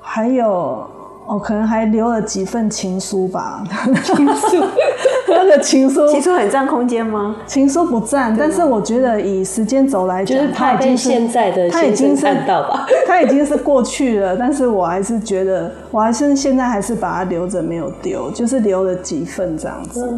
[0.00, 0.86] 还有。
[1.28, 3.62] 哦，可能还留了几份情书吧。
[4.02, 4.64] 情书，
[5.28, 7.36] 那个情书，情书很占空间吗？
[7.46, 14.34] 情书不占，但是我觉得以时间轴来讲，就是他已经现在的他已经看到吧， 他已经是过去了。
[14.36, 20.08] 但是我还是觉得，我还是现在还是把它留着没有丢，就是留了几份这样子。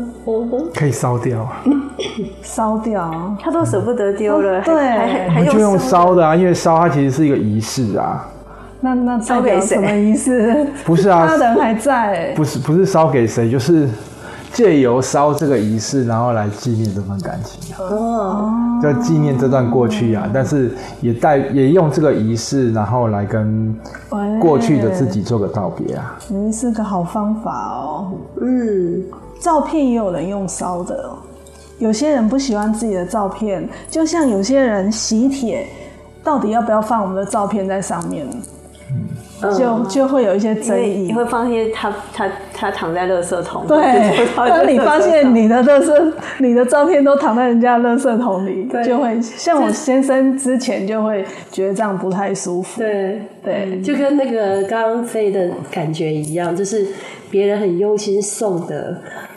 [0.72, 1.44] 可以烧掉，
[2.40, 4.62] 烧掉，他都舍不得丢了。
[4.62, 4.76] 对，
[5.28, 8.24] 还就用烧的啊，因为烧它其实是一个仪式啊。
[8.80, 9.76] 那那烧给谁？
[9.76, 10.66] 什么意思？
[10.84, 12.32] 不是啊，他人还在。
[12.34, 13.88] 不是不是烧给谁，就是
[14.52, 20.28] 借由烧这个仪式，然后来纪念这份感情哦，就纪念这段过去啊。
[20.32, 23.76] 但是也带也用这个仪式，然后来跟
[24.40, 26.18] 过去的自己做个道别啊。
[26.32, 28.12] 嗯，是个好方法哦。
[28.40, 29.04] 嗯，
[29.40, 31.10] 照片也有人用烧的，
[31.78, 35.66] 有些人不喜欢自己的照片，就像有些人喜帖，
[36.24, 38.26] 到底要不要放我们的照片在上面？
[39.56, 43.66] 就就会有一些争议，你会发现他他他躺在垃圾桶。
[43.66, 52.80] 对，当你发现你的垃圾， 你的照片都躺在人家垃圾桶里，就会像我先生之前就会觉得这样不太舒服。
[52.80, 56.86] 对对，就跟那个刚刚飞的感觉一样，就是
[57.30, 58.96] 别人很用心送的，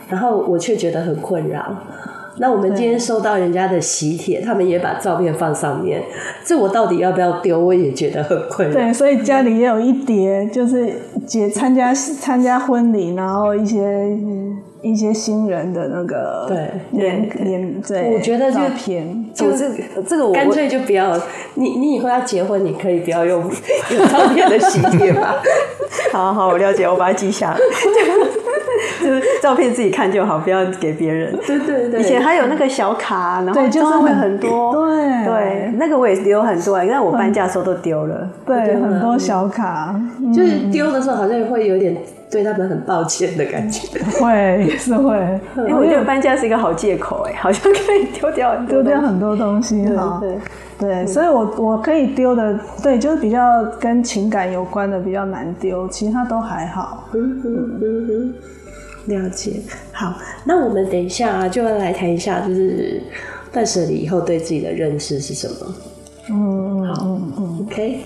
[0.09, 1.75] 然后我却觉得很困扰。
[2.37, 6.01] 那我们今天收到人家的喜帖，他们也把照片放上面，
[6.43, 7.59] 这我到底要不要丢？
[7.59, 8.73] 我也觉得很困扰。
[8.73, 10.93] 对，所以家里也有一叠，就是
[11.27, 14.17] 结参加参加婚礼，然后一些
[14.81, 19.75] 一些新人的那个对连连对，我觉得就偏就这个
[20.07, 21.15] 这个我干脆就不要。
[21.53, 23.43] 你你以后要结婚，你可以不要用
[23.91, 25.35] 有照片的喜帖吧？
[26.11, 27.57] 好好，我了解，我把它记下来。
[29.03, 31.37] 就 是照片自己看就好，不要给别人。
[31.45, 31.99] 对对对。
[31.99, 34.73] 以前还有那个小卡，然后就是会很多。
[34.73, 38.29] 对对，那个我也留很多，因为我搬家的时候都丢了。
[38.45, 39.93] 对，很多小卡，
[40.33, 41.95] 就是丢的时候好像会有点
[42.31, 43.99] 对他们很抱歉的感觉。
[44.19, 45.15] 会也是会，
[45.57, 50.19] 因为我觉得搬家是一个好借口，哎， 好像可以丢掉丢掉很多东西哈。
[50.21, 50.37] 对
[50.79, 57.07] 对，所以我我可以丢的，对，就是比较跟情感有关的比较难丢，其他都还好。
[57.13, 58.33] 嗯嗯嗯嗯。
[59.05, 59.61] 了解，
[59.91, 60.13] 好，
[60.45, 63.01] 那我们等一下啊，就要来谈一下，就是
[63.51, 65.75] 断舍离以后对自己的认识是什么？
[66.29, 68.05] 嗯，好，嗯嗯，OK。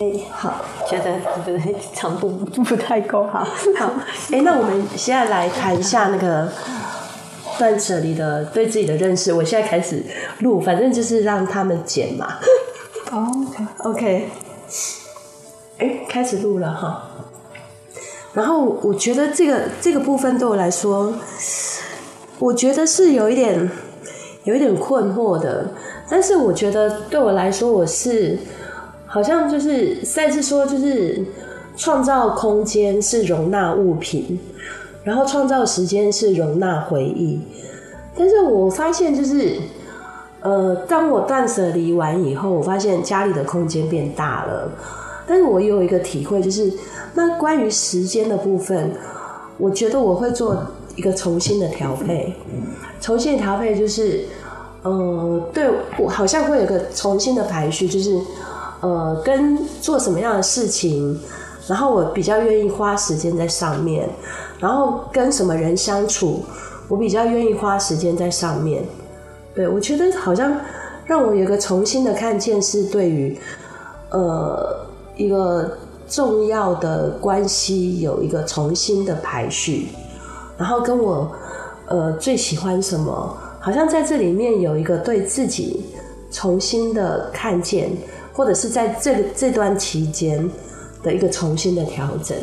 [0.00, 1.14] 哎、欸，好，觉得
[1.44, 1.60] 觉得
[1.94, 2.30] 长度
[2.64, 3.44] 不太够，好，
[3.78, 3.92] 好，
[4.32, 6.50] 哎、欸，那我们现在来谈一下那个
[7.58, 10.02] 断舍离的对自己的认识，我现在开始
[10.40, 12.38] 录，反正就是让他们剪嘛。
[13.12, 13.28] 哦
[13.84, 13.90] ，OK。
[13.90, 14.28] OK，
[15.80, 17.10] 哎，开始录了哈。
[18.32, 21.12] 然后我觉得这个这个部分对我来说，
[22.38, 23.68] 我觉得是有一点
[24.44, 25.68] 有一点困惑的。
[26.08, 28.38] 但是我觉得对我来说，我是
[29.06, 31.24] 好像就是赛斯说，就是
[31.76, 34.38] 创造空间是容纳物品，
[35.02, 37.40] 然后创造时间是容纳回忆。
[38.16, 39.56] 但是我发现就是，
[40.40, 44.70] 呃，当我断舍离完以后，我发现家里的空间变大了。
[45.30, 46.72] 但是我有一个体会，就是
[47.14, 48.90] 那关于时间的部分，
[49.58, 50.60] 我觉得我会做
[50.96, 52.34] 一个重新的调配，
[53.00, 54.24] 重新调配就是。
[54.82, 58.18] 呃，对我好像会有个重新的排序，就是
[58.80, 61.20] 呃，跟做什么样的事情，
[61.68, 64.08] 然后我比较愿意花时间在上面，
[64.58, 66.42] 然后跟什么人相处，
[66.88, 68.82] 我比较愿意花时间在上面。
[69.54, 70.50] 对，我觉得好像
[71.04, 73.38] 让我有个重新的看见，是对于
[74.08, 74.86] 呃
[75.20, 75.76] 一个
[76.08, 79.88] 重要的关系有一个重新的排序，
[80.56, 81.30] 然后跟我
[81.88, 83.36] 呃最喜欢什么。
[83.62, 85.84] 好像在这里面有一个对自己
[86.30, 87.90] 重新的看见，
[88.32, 90.50] 或者是在这个这段期间
[91.02, 92.34] 的一个重新的调整。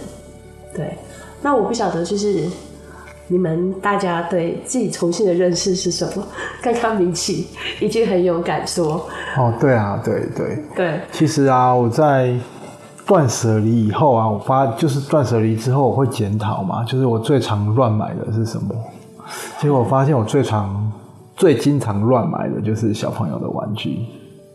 [0.76, 0.96] 对，
[1.42, 2.46] 那我不晓得，就是
[3.28, 6.24] 你们大家对自己重新的认识是什么？
[6.62, 7.48] 刚刚明启
[7.82, 9.10] 已经很有感说。
[9.36, 11.02] 哦，对啊，对对对。
[11.12, 12.32] 其实啊，我在
[13.08, 18.76] 断舍离以后啊，我发就是断舍离之后，我会检讨嘛，就是我最常乱买的是什么？
[19.60, 20.92] 结果我发现我最常。
[21.38, 24.00] 最经常乱买的就是小朋友的玩具，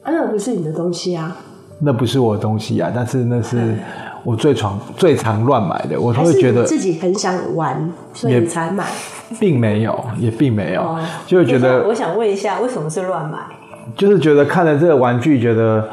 [0.03, 1.37] 啊，那不是你的东西啊？
[1.79, 3.79] 那不是我的东西啊，但是那是
[4.25, 6.01] 我最常最常乱买的。
[6.01, 8.85] 我都会觉得自己很想玩，所以才买，
[9.39, 11.87] 并没有，也并没有，就会觉得。
[11.87, 13.39] 我想问一下，为什么是乱买？
[13.97, 15.89] 就是觉得看了这个玩具，觉得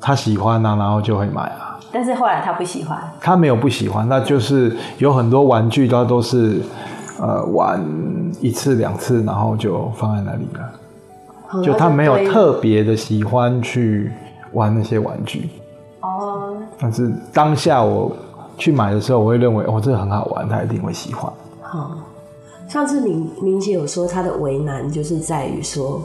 [0.00, 1.73] 他喜欢啊，然后就会买啊。
[1.94, 6.60] 但是后来他不喜欢，他没有不喜欢，那就是有很多玩具他都是。
[7.20, 7.80] 呃，玩
[8.40, 10.72] 一次两次，然后就放在那里了。
[11.52, 14.10] 哦、就他没有特别的喜欢去
[14.52, 15.48] 玩那些玩具。
[16.00, 16.56] 哦。
[16.76, 18.10] 但是当下我
[18.58, 21.32] 去买的时候，我会认为哦，这个很好玩，他一定会喜欢。
[21.62, 21.90] 好、哦，
[22.68, 26.02] 上次明明姐有说他的为难就是在于说，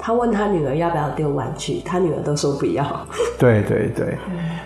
[0.00, 2.84] 他问他女儿要不要丢玩具，他女儿都说不要。
[3.38, 4.18] 对对对。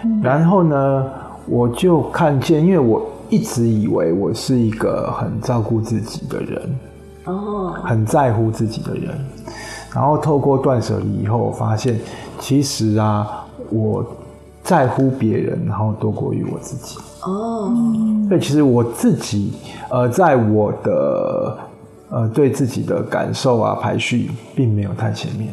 [0.05, 1.05] 嗯、然后呢，
[1.47, 3.11] 我就看见，因为我。
[3.31, 6.79] 一直以为我是一个很照顾自己的人，
[7.25, 9.12] 哦，很在乎自己的人。
[9.92, 11.99] 然后透过断舍离以后，我发现
[12.38, 14.05] 其实啊，我
[14.62, 16.99] 在乎别人，然后多过于我自己。
[17.23, 17.73] 哦，
[18.29, 19.55] 所以其实我自己，
[19.88, 21.59] 呃，在我的
[22.14, 25.53] 呃对自己的感受啊排序，并没有太前面。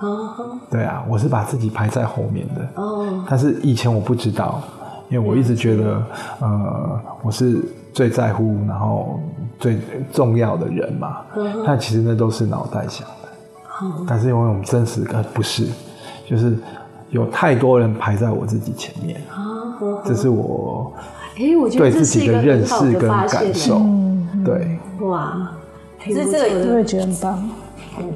[0.00, 2.82] 哦，对啊，我是把自己排在后面的。
[2.82, 4.60] 哦，但是以前我不知道。
[5.10, 6.00] 因为我一直觉得，
[6.38, 7.60] 呃，我是
[7.92, 9.18] 最在乎，然后
[9.58, 9.76] 最
[10.12, 11.16] 重要的人嘛。
[11.66, 13.28] 但其实那都是脑袋想的。
[14.06, 15.66] 但是因为我们真实的不是，
[16.28, 16.56] 就是
[17.08, 19.20] 有太多人排在我自自己前面。
[20.04, 20.92] 这是我
[21.76, 23.80] 对自己的认识跟感受。
[24.44, 24.78] 对。
[25.00, 25.50] 哇，
[26.04, 27.50] 可是这个也会觉得很棒。
[27.98, 28.12] 嗯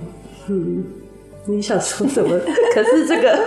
[0.49, 0.85] 嗯。
[1.47, 2.41] 你想说什么？
[2.75, 3.39] 可是这个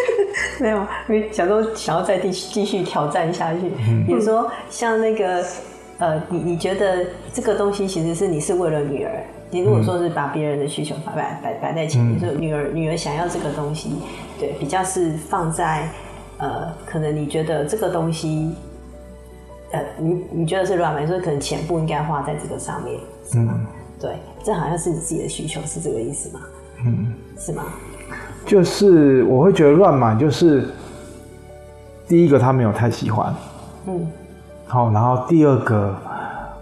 [0.60, 0.76] 没有，
[1.08, 3.60] 因为小周想要再继继续挑战下去。
[3.88, 5.42] 嗯、比如说，像那个
[5.98, 9.24] 呃，你你觉得这个东西其实是你是为了女儿？
[9.50, 13.92] 你如果说是把别人的需求摆摆摆摆在前面，说、嗯、女儿女儿想要这个东西，
[14.38, 15.88] 对，比较是放在
[16.36, 18.52] 呃，可能你觉得这个东西，
[19.72, 23.00] 呃，你你觉得是乱买，所以可能钱不应该花在这个上面，
[23.36, 23.66] 嗯，
[24.00, 26.40] 对，这好像是你自己的需求，是这个意思吗？
[26.86, 27.64] 嗯，是吗？
[28.46, 30.68] 就是我会觉得乱买，就是
[32.06, 33.34] 第一个他没有太喜欢，
[33.86, 34.06] 嗯，
[34.66, 35.94] 好，然后第二个，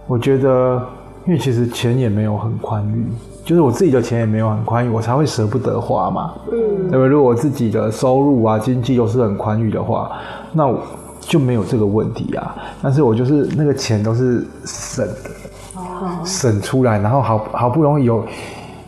[0.07, 0.83] 我觉得
[1.27, 3.07] 因为其实钱也没有很宽裕，
[3.45, 10.11] 就是我自己的钱也没有很宽裕，我才会舍不得花嘛，嗯，因为如果我自己的收入啊、经济都是很宽裕的话，
[10.53, 10.75] 那
[11.21, 12.57] 就没有这个问题啊。
[12.83, 15.46] 但是我就是那个钱都是省的，哦，
[16.25, 18.25] 省出来，然后好好不容易有。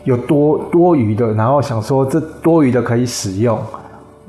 [0.05, 3.59] 有多多余的，然后想说这多余的可以使用，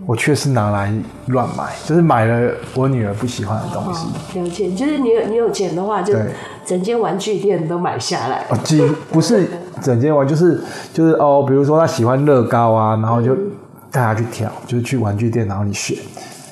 [0.05, 0.93] 我却是拿来
[1.29, 4.07] 乱买，就是买了我女儿不喜欢的东西。
[4.39, 6.13] 了解，就是你有你有钱的话，就
[6.67, 8.45] 整间玩具店都买下来。
[8.51, 9.49] 哦，几不是
[9.81, 10.61] 整间玩，就是
[10.93, 13.35] 就是哦，比如说他喜欢乐高啊，然后就
[13.91, 15.97] 带他去挑，就是去玩具店，然后你选，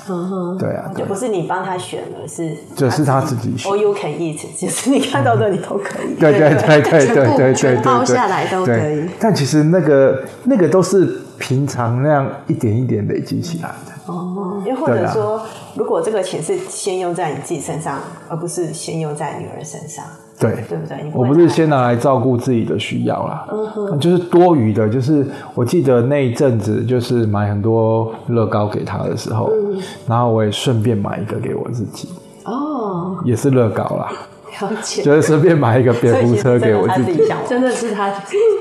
[0.08, 3.70] 嗯哼，对啊，不是你帮他选了，是就是他自己选。
[3.70, 6.14] Or you can eat，就是你看到这你都可以。
[6.18, 9.08] 对对对对对对对，下来都可以。
[9.18, 14.12] 但其实那个那个都是平常那样一点一点累积起来的。
[14.12, 15.42] 哦，又或者说，
[15.74, 20.04] 如果这个钱是先用在你自己身上，而不是先用在女儿身上。
[20.38, 20.96] 对，对不对？
[21.12, 24.88] 我不是先拿来照顾自己的需要啦，嗯哼，就是多余的。
[24.88, 32.08] 就是我记得那一阵子，就是买很多乐高给他的时候，嗯，然后我也顺便买一个给我自己，
[32.44, 34.12] 哦，也是乐高啦，
[34.60, 38.08] 了解，就是顺便买一个蝙蝠车给我自己，真的是他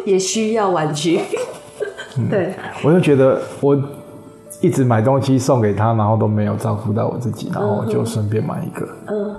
[0.03, 1.21] 也需要玩具，
[2.17, 3.80] 嗯、对，我就觉得我
[4.61, 9.36] 一直买东西送给他，然后都没有照顾到我自己，然后我就顺便买一个，嗯。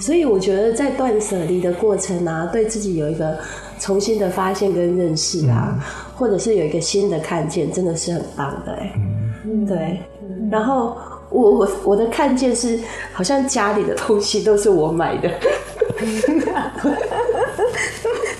[0.00, 3.36] 所以我觉得在断舍离的过程啊，对自己有一个
[3.78, 5.80] 重新的发现跟认识啊，嗯、
[6.16, 8.92] 或者是有一个新的看见，真的是很棒的哎。
[9.44, 10.00] 嗯，对。
[10.50, 10.96] 然后
[11.30, 12.78] 我我我的看见是，
[13.12, 15.30] 好像家里的东西都是我买的。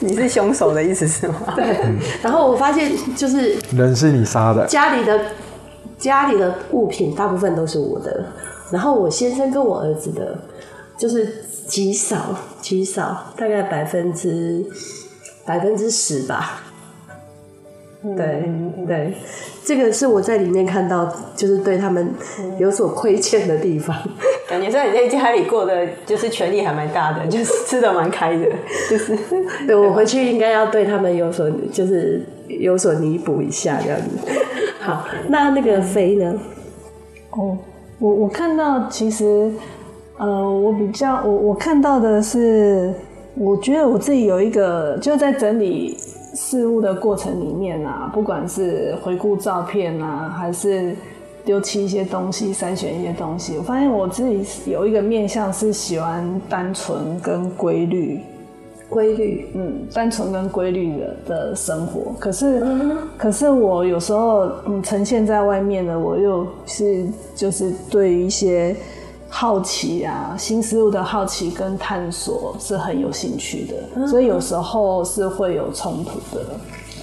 [0.00, 1.54] 你是凶手的意思是吗？
[1.54, 1.76] 对。
[2.22, 5.20] 然后我发现就是人是你杀的，家里的
[5.96, 8.24] 家里的物品大部分都是我的，
[8.70, 10.36] 然后我先生跟我儿子的。
[11.02, 11.26] 就是
[11.66, 14.64] 极少极少，大概百分之
[15.44, 16.62] 百分之十吧。
[18.16, 18.48] 对
[18.86, 19.12] 对，
[19.64, 22.08] 这个是我在里面看到，就是对他们
[22.56, 23.96] 有所亏欠的地方。
[24.48, 28.46] 感觉在你在家里过的，就是权力还蛮大的，就是吃的蛮开的。
[28.88, 29.18] 就是
[29.66, 34.18] 对，我回去应该要对他们有所，就是有所弥补一下这样子。
[34.78, 36.32] 好，那那个飞呢？
[37.30, 37.58] 哦，
[37.98, 39.50] 我我看到其实。
[40.18, 42.92] 呃，我比较我我看到的是，
[43.34, 45.96] 我觉得我自己有一个，就在整理
[46.34, 50.94] 事物的过程里面啊，不管是回顾照片啊，还是
[51.44, 58.20] 丢弃一些东西、筛选一些东西，我发现我自己有一个面向是喜欢单纯跟规律，
[58.90, 62.14] 规律，嗯，单纯跟规律的的生活。
[62.20, 62.62] 可是，
[63.16, 68.76] 可是我有时候，嗯，呈现在外面的，我又是就是对于一些。
[69.34, 76.44] 好奇啊，新事物的好奇跟探索是很有兴趣的，嗯、所以有时候是会有冲突的。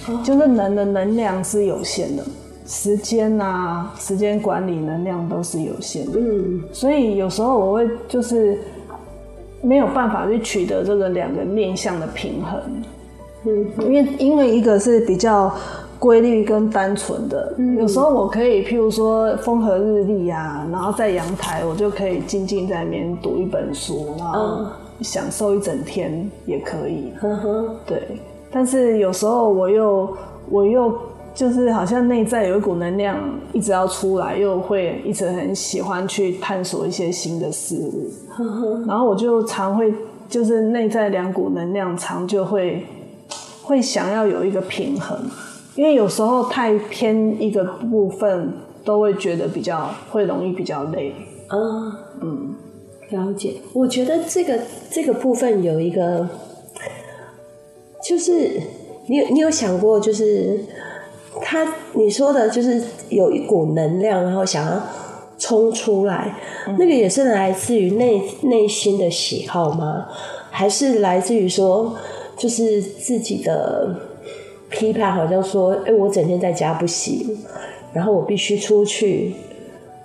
[0.08, 2.24] 嗯、就是人的能量是有限的，
[2.66, 6.20] 时间啊，时间管理能量都是有限的。
[6.20, 8.56] 嗯，所以有时候我会就是
[9.60, 12.62] 没有办法去取得这个两个面向的平衡。
[13.44, 15.52] 嗯，因为因为一个是比较。
[16.00, 24.64] 规律跟单纯的，嗯、有时候我可以，譬如说风和日丽啊，然后在阳台，我就可以静静在里面读一本书，然后
[25.02, 27.12] 享受一整天也可以。
[27.22, 28.02] 嗯，对。
[28.50, 30.16] 但是有时候我又
[30.48, 30.90] 我又
[31.34, 33.16] 就是好像内在有一股能量
[33.52, 38.10] 一直要出来，又会一直很喜欢去探索一些新的事物。
[38.86, 39.92] 然后我就常会
[40.30, 42.86] 就是内在两股能量常就会
[43.62, 45.18] 会想要有一个平衡。
[45.76, 48.52] 因为有时候太偏一个部分，
[48.84, 51.14] 都会觉得比较会容易比较累。
[51.48, 52.54] 嗯嗯，
[53.10, 53.54] 了解。
[53.72, 54.58] 我觉得这个
[54.90, 56.28] 这个部分有一个，
[58.06, 58.60] 就是
[59.06, 60.58] 你有你有想过，就是
[61.40, 64.82] 他你说的，就是有一股能量，然后想要
[65.38, 70.06] 冲出来，嗯、那个也是来自于内内心的喜好吗？
[70.50, 71.94] 还是来自于说，
[72.36, 74.09] 就是自己的？
[74.70, 77.36] 批判好像说，哎、欸，我整天在家不行，
[77.92, 79.34] 然后我必须出去。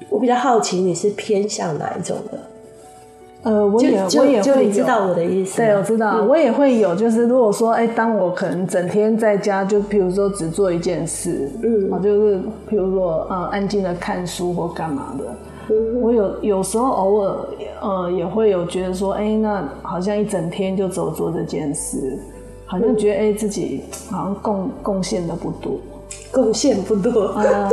[0.10, 2.40] 我比较好奇，你是偏向哪一种的？
[3.44, 5.58] 呃，我也我也会知道我的意思。
[5.58, 6.96] 对，我知道，嗯、我也会有。
[6.96, 12.38] 就是如果说，哎、欸，当我可能整天在家，就譬如说只做一件事，嗯，就是
[12.70, 15.26] 譬如说，呃，安静的看书或干嘛的。
[15.70, 17.38] 嗯、我有有时候偶尔，
[17.82, 22.18] 呃，也会有觉得说，哎、欸，那好像一整天就只做这件事。
[22.66, 25.80] 好像觉得哎、欸，自己好像贡贡献的不多，
[26.32, 27.12] 贡献不多。
[27.36, 27.70] 呃，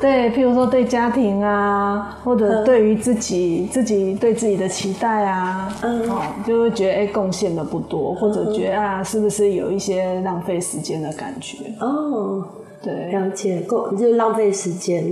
[0.00, 11.58] 对，譬如说对家庭啊，或者对于自己、嗯、自己对自己的期待啊，嗯，哦，就会觉得哎，贡献的不多，或者觉得啊，是不是有一些浪费时间的感觉？
[11.80, 12.44] 哦，
[12.80, 15.04] 对，了解，够就是浪费时间。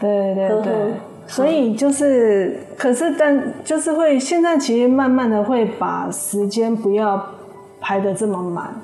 [0.00, 0.94] 对对对，嗯、
[1.26, 7.22] 所以就是，可是但就是会现在其实慢慢的会把时间不要。
[7.80, 8.74] 排的这么满，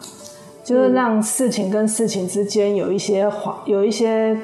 [0.65, 3.31] 就是让事情跟事情之间有一些
[3.65, 4.37] 有一些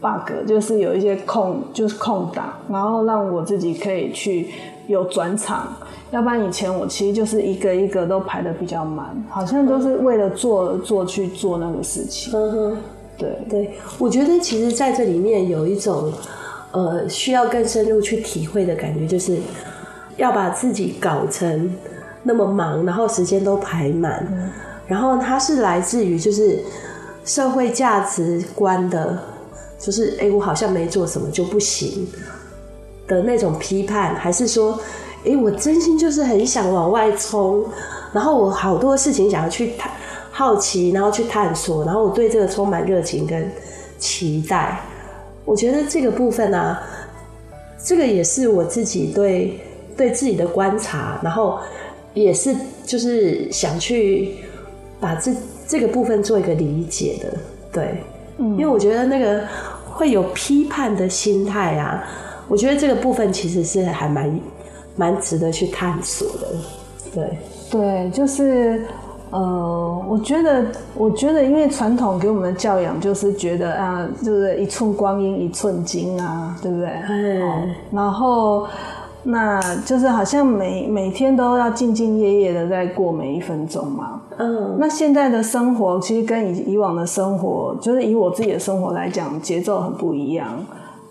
[0.00, 4.50] bug，就是有一些空，就是空档，然后让我自己可以去
[4.86, 5.74] 有转场。
[6.10, 12.32] 要不然以前我其实就是一个一个都排的比较满，好像都是为了做而做去做那个事情。
[12.34, 12.76] 嗯哼，
[13.16, 16.12] 对对，我觉得其实在这里面有一种
[16.72, 19.38] 呃，需要更深入去体会的感觉，就是
[20.16, 21.72] 要把自己搞成
[22.22, 24.50] 那么忙，然后时间都排满，嗯、
[24.86, 26.58] 然后它是来自于就是
[27.24, 29.18] 社会价值观的，
[29.78, 32.06] 就是哎、欸，我好像没做什么就不行。
[33.06, 34.78] 的那种批判，还是说，
[35.24, 37.64] 哎、欸，我真心就是很想往外冲，
[38.12, 39.90] 然后我好多事情想要去探
[40.30, 43.50] 好奇，然后去探索，然后我对这个充满热情跟
[43.98, 44.80] 期待。
[45.44, 46.80] 我觉得这个部分啊，
[47.84, 49.58] 这个也是我自己对
[49.96, 51.58] 对自己的观察，然后
[52.14, 52.54] 也是
[52.84, 54.34] 就是想去
[54.98, 55.32] 把这
[55.66, 57.38] 这个部分做一个理解的，
[57.72, 58.02] 对，
[58.38, 59.42] 嗯，因为我觉得那个
[59.86, 62.04] 会有批判的心态啊，
[62.48, 64.40] 我觉得这个部分其实是还蛮
[64.96, 66.48] 蛮值得去探索的，
[67.14, 67.38] 对，
[67.70, 68.84] 对，就是。
[69.32, 76.88] 呃，我觉得，我觉得，因为传统给我们的教养就是觉得啊，就是一寸光阴一寸金啊，对不对？
[77.08, 77.68] 嗯、哦。
[77.92, 78.66] 然后，
[79.22, 84.22] 那就是好像每每天都要兢兢业业的在过每一分钟嘛。
[84.38, 84.76] 嗯。
[84.78, 90.48] 那现在的生活其实跟以以往的生活，就是以我自己的生活来讲，节奏很不一样。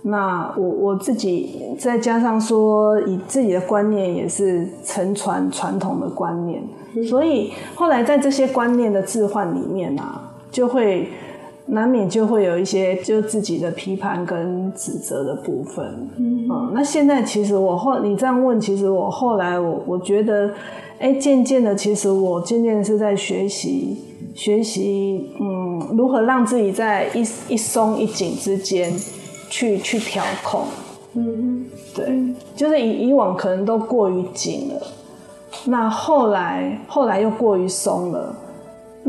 [0.02, 6.64] 那我我自己再加上说，以自己的观念也是承传传统的观念。
[7.08, 11.10] 所以后来在这些观念的置换里面啊，就会
[11.72, 15.86] 难免就会有一些就自己的批判跟指责的部分。
[16.18, 20.52] 嗯，嗯，那现在其实我后你这样问，其实我后来我我觉得，
[20.98, 23.98] 哎，渐渐的，其实我渐渐是在学习
[24.34, 28.92] 学习，嗯，如何让自己在一一松一紧之间
[29.50, 30.62] 去去调控。
[31.14, 32.06] 嗯，对，
[32.56, 34.82] 就是以以往可能都过于紧了。
[35.66, 38.36] 那后来，后来又过于松了。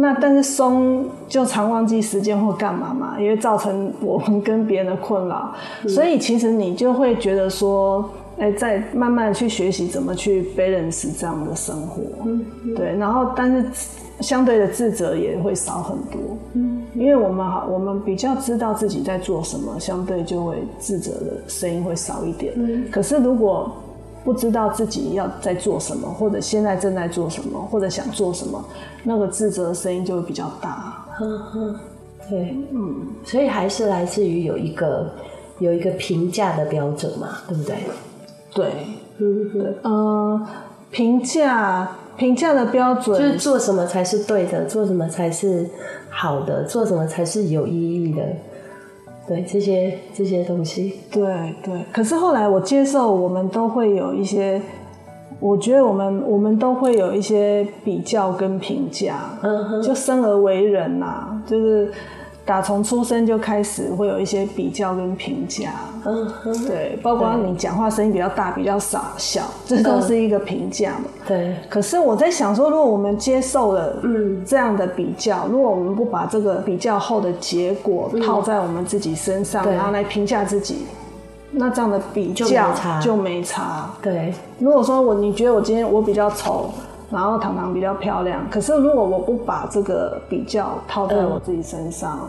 [0.00, 5.54] 那但是松就常忘记时间或干嘛嘛，因为造成我们跟别人的困扰。
[5.84, 12.02] 嗯、所以其实你就会觉得说，哎、欸，在慢慢去学习怎么去 balance 这样的生活。
[12.24, 13.64] 嗯嗯、对，然后但是
[14.20, 16.20] 相对的自责也会少很多。
[16.54, 22.54] 嗯，因为我们好，我们比较知道自己在做什么，相对就会自责的声音会少一点。
[22.56, 23.70] 嗯，可是如果
[24.22, 28.62] 不知道自己要在做什么，或者现在正在做什么，或者想做什么，
[29.02, 31.06] 那个自责的声音就会比较大。
[31.16, 31.74] 呵呵，
[32.28, 35.10] 对，嗯，所以还是来自于有一个
[35.58, 37.76] 有一个评价的标准嘛，对不对？
[38.54, 38.72] 对，
[39.18, 40.46] 嗯，对，呃，
[40.90, 45.68] 评价评价的标准就是做什么才是对的，做什么才是
[46.10, 48.22] 好的，做什么才是有意义的。
[49.30, 51.22] 对这些这些东西，对
[51.62, 51.72] 对。
[51.92, 54.60] 可是后来我接受，我们都会有一些，
[55.38, 59.38] 我觉得我们我们都会有一些比较跟评价。
[59.42, 61.92] 嗯哼，就生而为人呐、啊，就是。
[62.44, 65.72] 打从出生就开始会有一些比较跟评价，
[66.66, 71.04] 对，包括你讲话声音比较大、比较傻、小，这都是一个评价嘛。
[71.28, 71.54] 对。
[71.68, 80.86] 可是我在想说，如果我们接受了嗯这样的比较，如果我们不把这个比较后的结果套在我们自己身上，然后来评价自己，
[81.52, 82.46] 那这样的比较
[83.00, 83.90] 就没差。
[84.02, 84.34] 对。
[84.58, 86.70] 如果说我你觉得我今天我比较丑。
[87.10, 92.28] 然后糖糖比较漂亮，可是如果我不把这个比较套在我自己身上，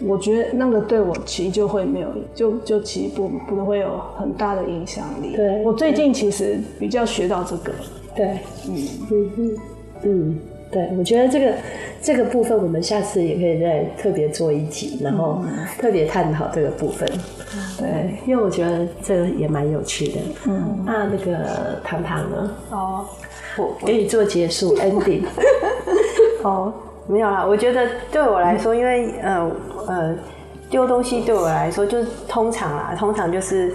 [0.00, 5.34] 嗯、我觉得那个对我其实就会没有，就就其实不不会有很大的影响力。
[5.34, 7.72] 对，我最近其实比较学到这个。
[8.14, 8.38] 对，
[8.68, 8.88] 嗯。
[9.10, 9.56] 嗯嗯
[10.02, 10.38] 嗯，
[10.70, 11.54] 对，我觉得这个
[12.02, 15.42] 这个部分我们下次也可以再特别做一集，然后
[15.78, 17.08] 特别探讨这个部分。
[17.56, 20.20] 嗯、对，因为我觉得这个也蛮有趣的。
[20.46, 22.50] 嗯，那那个糖糖呢？
[22.70, 23.04] 哦。
[23.56, 25.22] 我给你做结束 ending。
[26.44, 26.72] 哦，
[27.08, 27.44] 没有啦。
[27.44, 29.50] 我觉得对我来说，因为呃
[29.88, 30.16] 呃，
[30.70, 33.74] 丢东西对我来说，就是通常啦，通常就是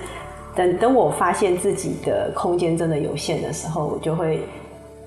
[0.55, 4.39] 等等我发现自己的空间真的有限的时候，我就会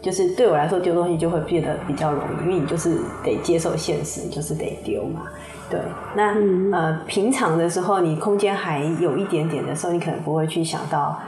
[0.06, 5.22] 就是对我来说丢东西就会变得比较容易，因为你就是得接受现实，就是得丢嘛。
[5.68, 5.80] 对，
[6.14, 11.20] 那、嗯、呃平常的时候，你空间还有一点点的时候，你可能不会去想到。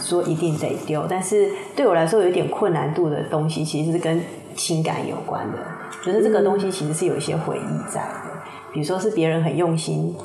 [0.00, 4.18] 说一定得丢，但是对我来说有一点困难度的东西，其实是跟
[4.56, 5.58] 情感有关的。
[6.02, 8.30] 就是这个东西其实是有一些回忆在的，
[8.72, 10.16] 比如说是别人很用心、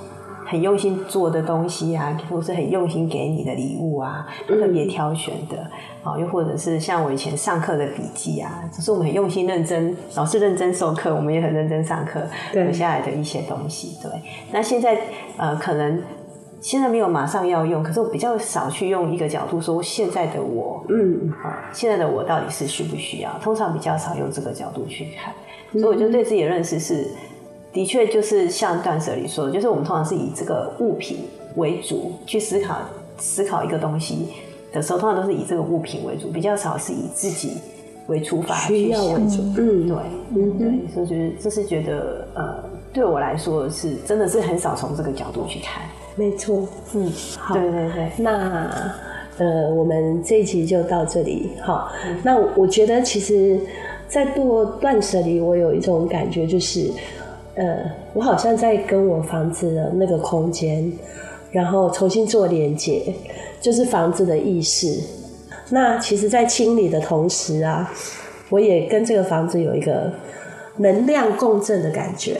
[0.47, 5.69] 很用心做的东西啊，或是很用心给你的礼物啊，特别挑选的。
[6.01, 12.21] 好，又或者是像我以前上课的笔记啊，就是我们很用心认真，老师认真授课，我们也很认真上课
[12.53, 13.97] 留下来的一些东西。
[14.01, 14.11] 对，
[14.51, 14.97] 那现在
[15.37, 16.01] 呃，可能。
[16.59, 23.31] 现在没有马上要用，可是我比较少去用一个角度说现在的我，嗯，啊，现在的我到底是需不需要？
[23.39, 25.31] 通常比较少用这个角度去看，
[25.71, 27.07] 所以我就对自己的认识是，
[27.77, 31.19] 的确就是像断舍离说的，就是我们通常是以这个物品
[31.57, 32.79] 为主去思考
[33.19, 34.29] 思考一个东西
[34.73, 37.59] 的时候，通常都是以这个物品为主，比较少是以自己
[38.07, 39.43] 为出发需要为主。
[39.59, 39.95] 嗯，对，
[40.35, 45.83] 嗯对，所以觉得这是觉得呃，对我来说是真的是很少从这个角度去看。
[46.15, 48.91] 没错，嗯，好，对对对，那
[49.37, 51.51] 呃，我们这一集就到这里。
[51.61, 53.59] 好，嗯、那我觉得其实，
[54.07, 56.89] 在做断舍离，我有一种感觉，就是
[57.57, 60.91] 呃，我好像在跟我房子的那个空间，
[61.51, 63.13] 然后重新做连接，
[63.59, 64.99] 就是房子的意识。
[65.69, 67.91] 那其实，在清理的同时啊，
[68.49, 70.13] 我也跟这个房子有一个
[70.77, 72.39] 能量共振的感觉，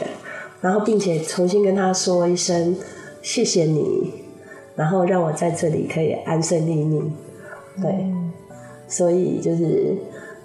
[0.60, 2.74] 然后并且重新跟他说一声。
[3.20, 4.12] 谢谢你，
[4.76, 7.12] 然后让我在这里可以安身立命。
[7.82, 8.32] 对，嗯、
[8.86, 9.96] 所以就是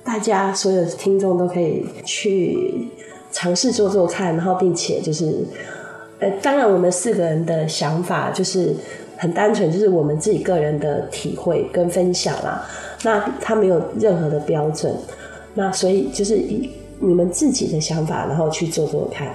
[0.04, 2.90] 大家所有听众都可以去
[3.34, 5.44] 尝试做做看，然后并且就是，
[6.20, 8.74] 呃，当然我们四个人的想法就是
[9.18, 12.66] 很单纯，就是我们自己个人的体会跟分享啦。
[13.04, 14.96] 那他没有任何的标准，
[15.56, 16.70] 那所以就是以
[17.00, 19.28] 你们自己的想法，然后去做做看。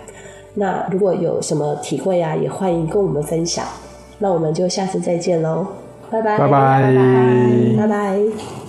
[0.55, 3.66] 那如果有什么体会啊，也欢迎跟我们分享。
[4.18, 5.66] 那我们就下次再见喽，
[6.11, 6.94] 拜拜，拜拜，
[7.76, 8.67] 拜拜。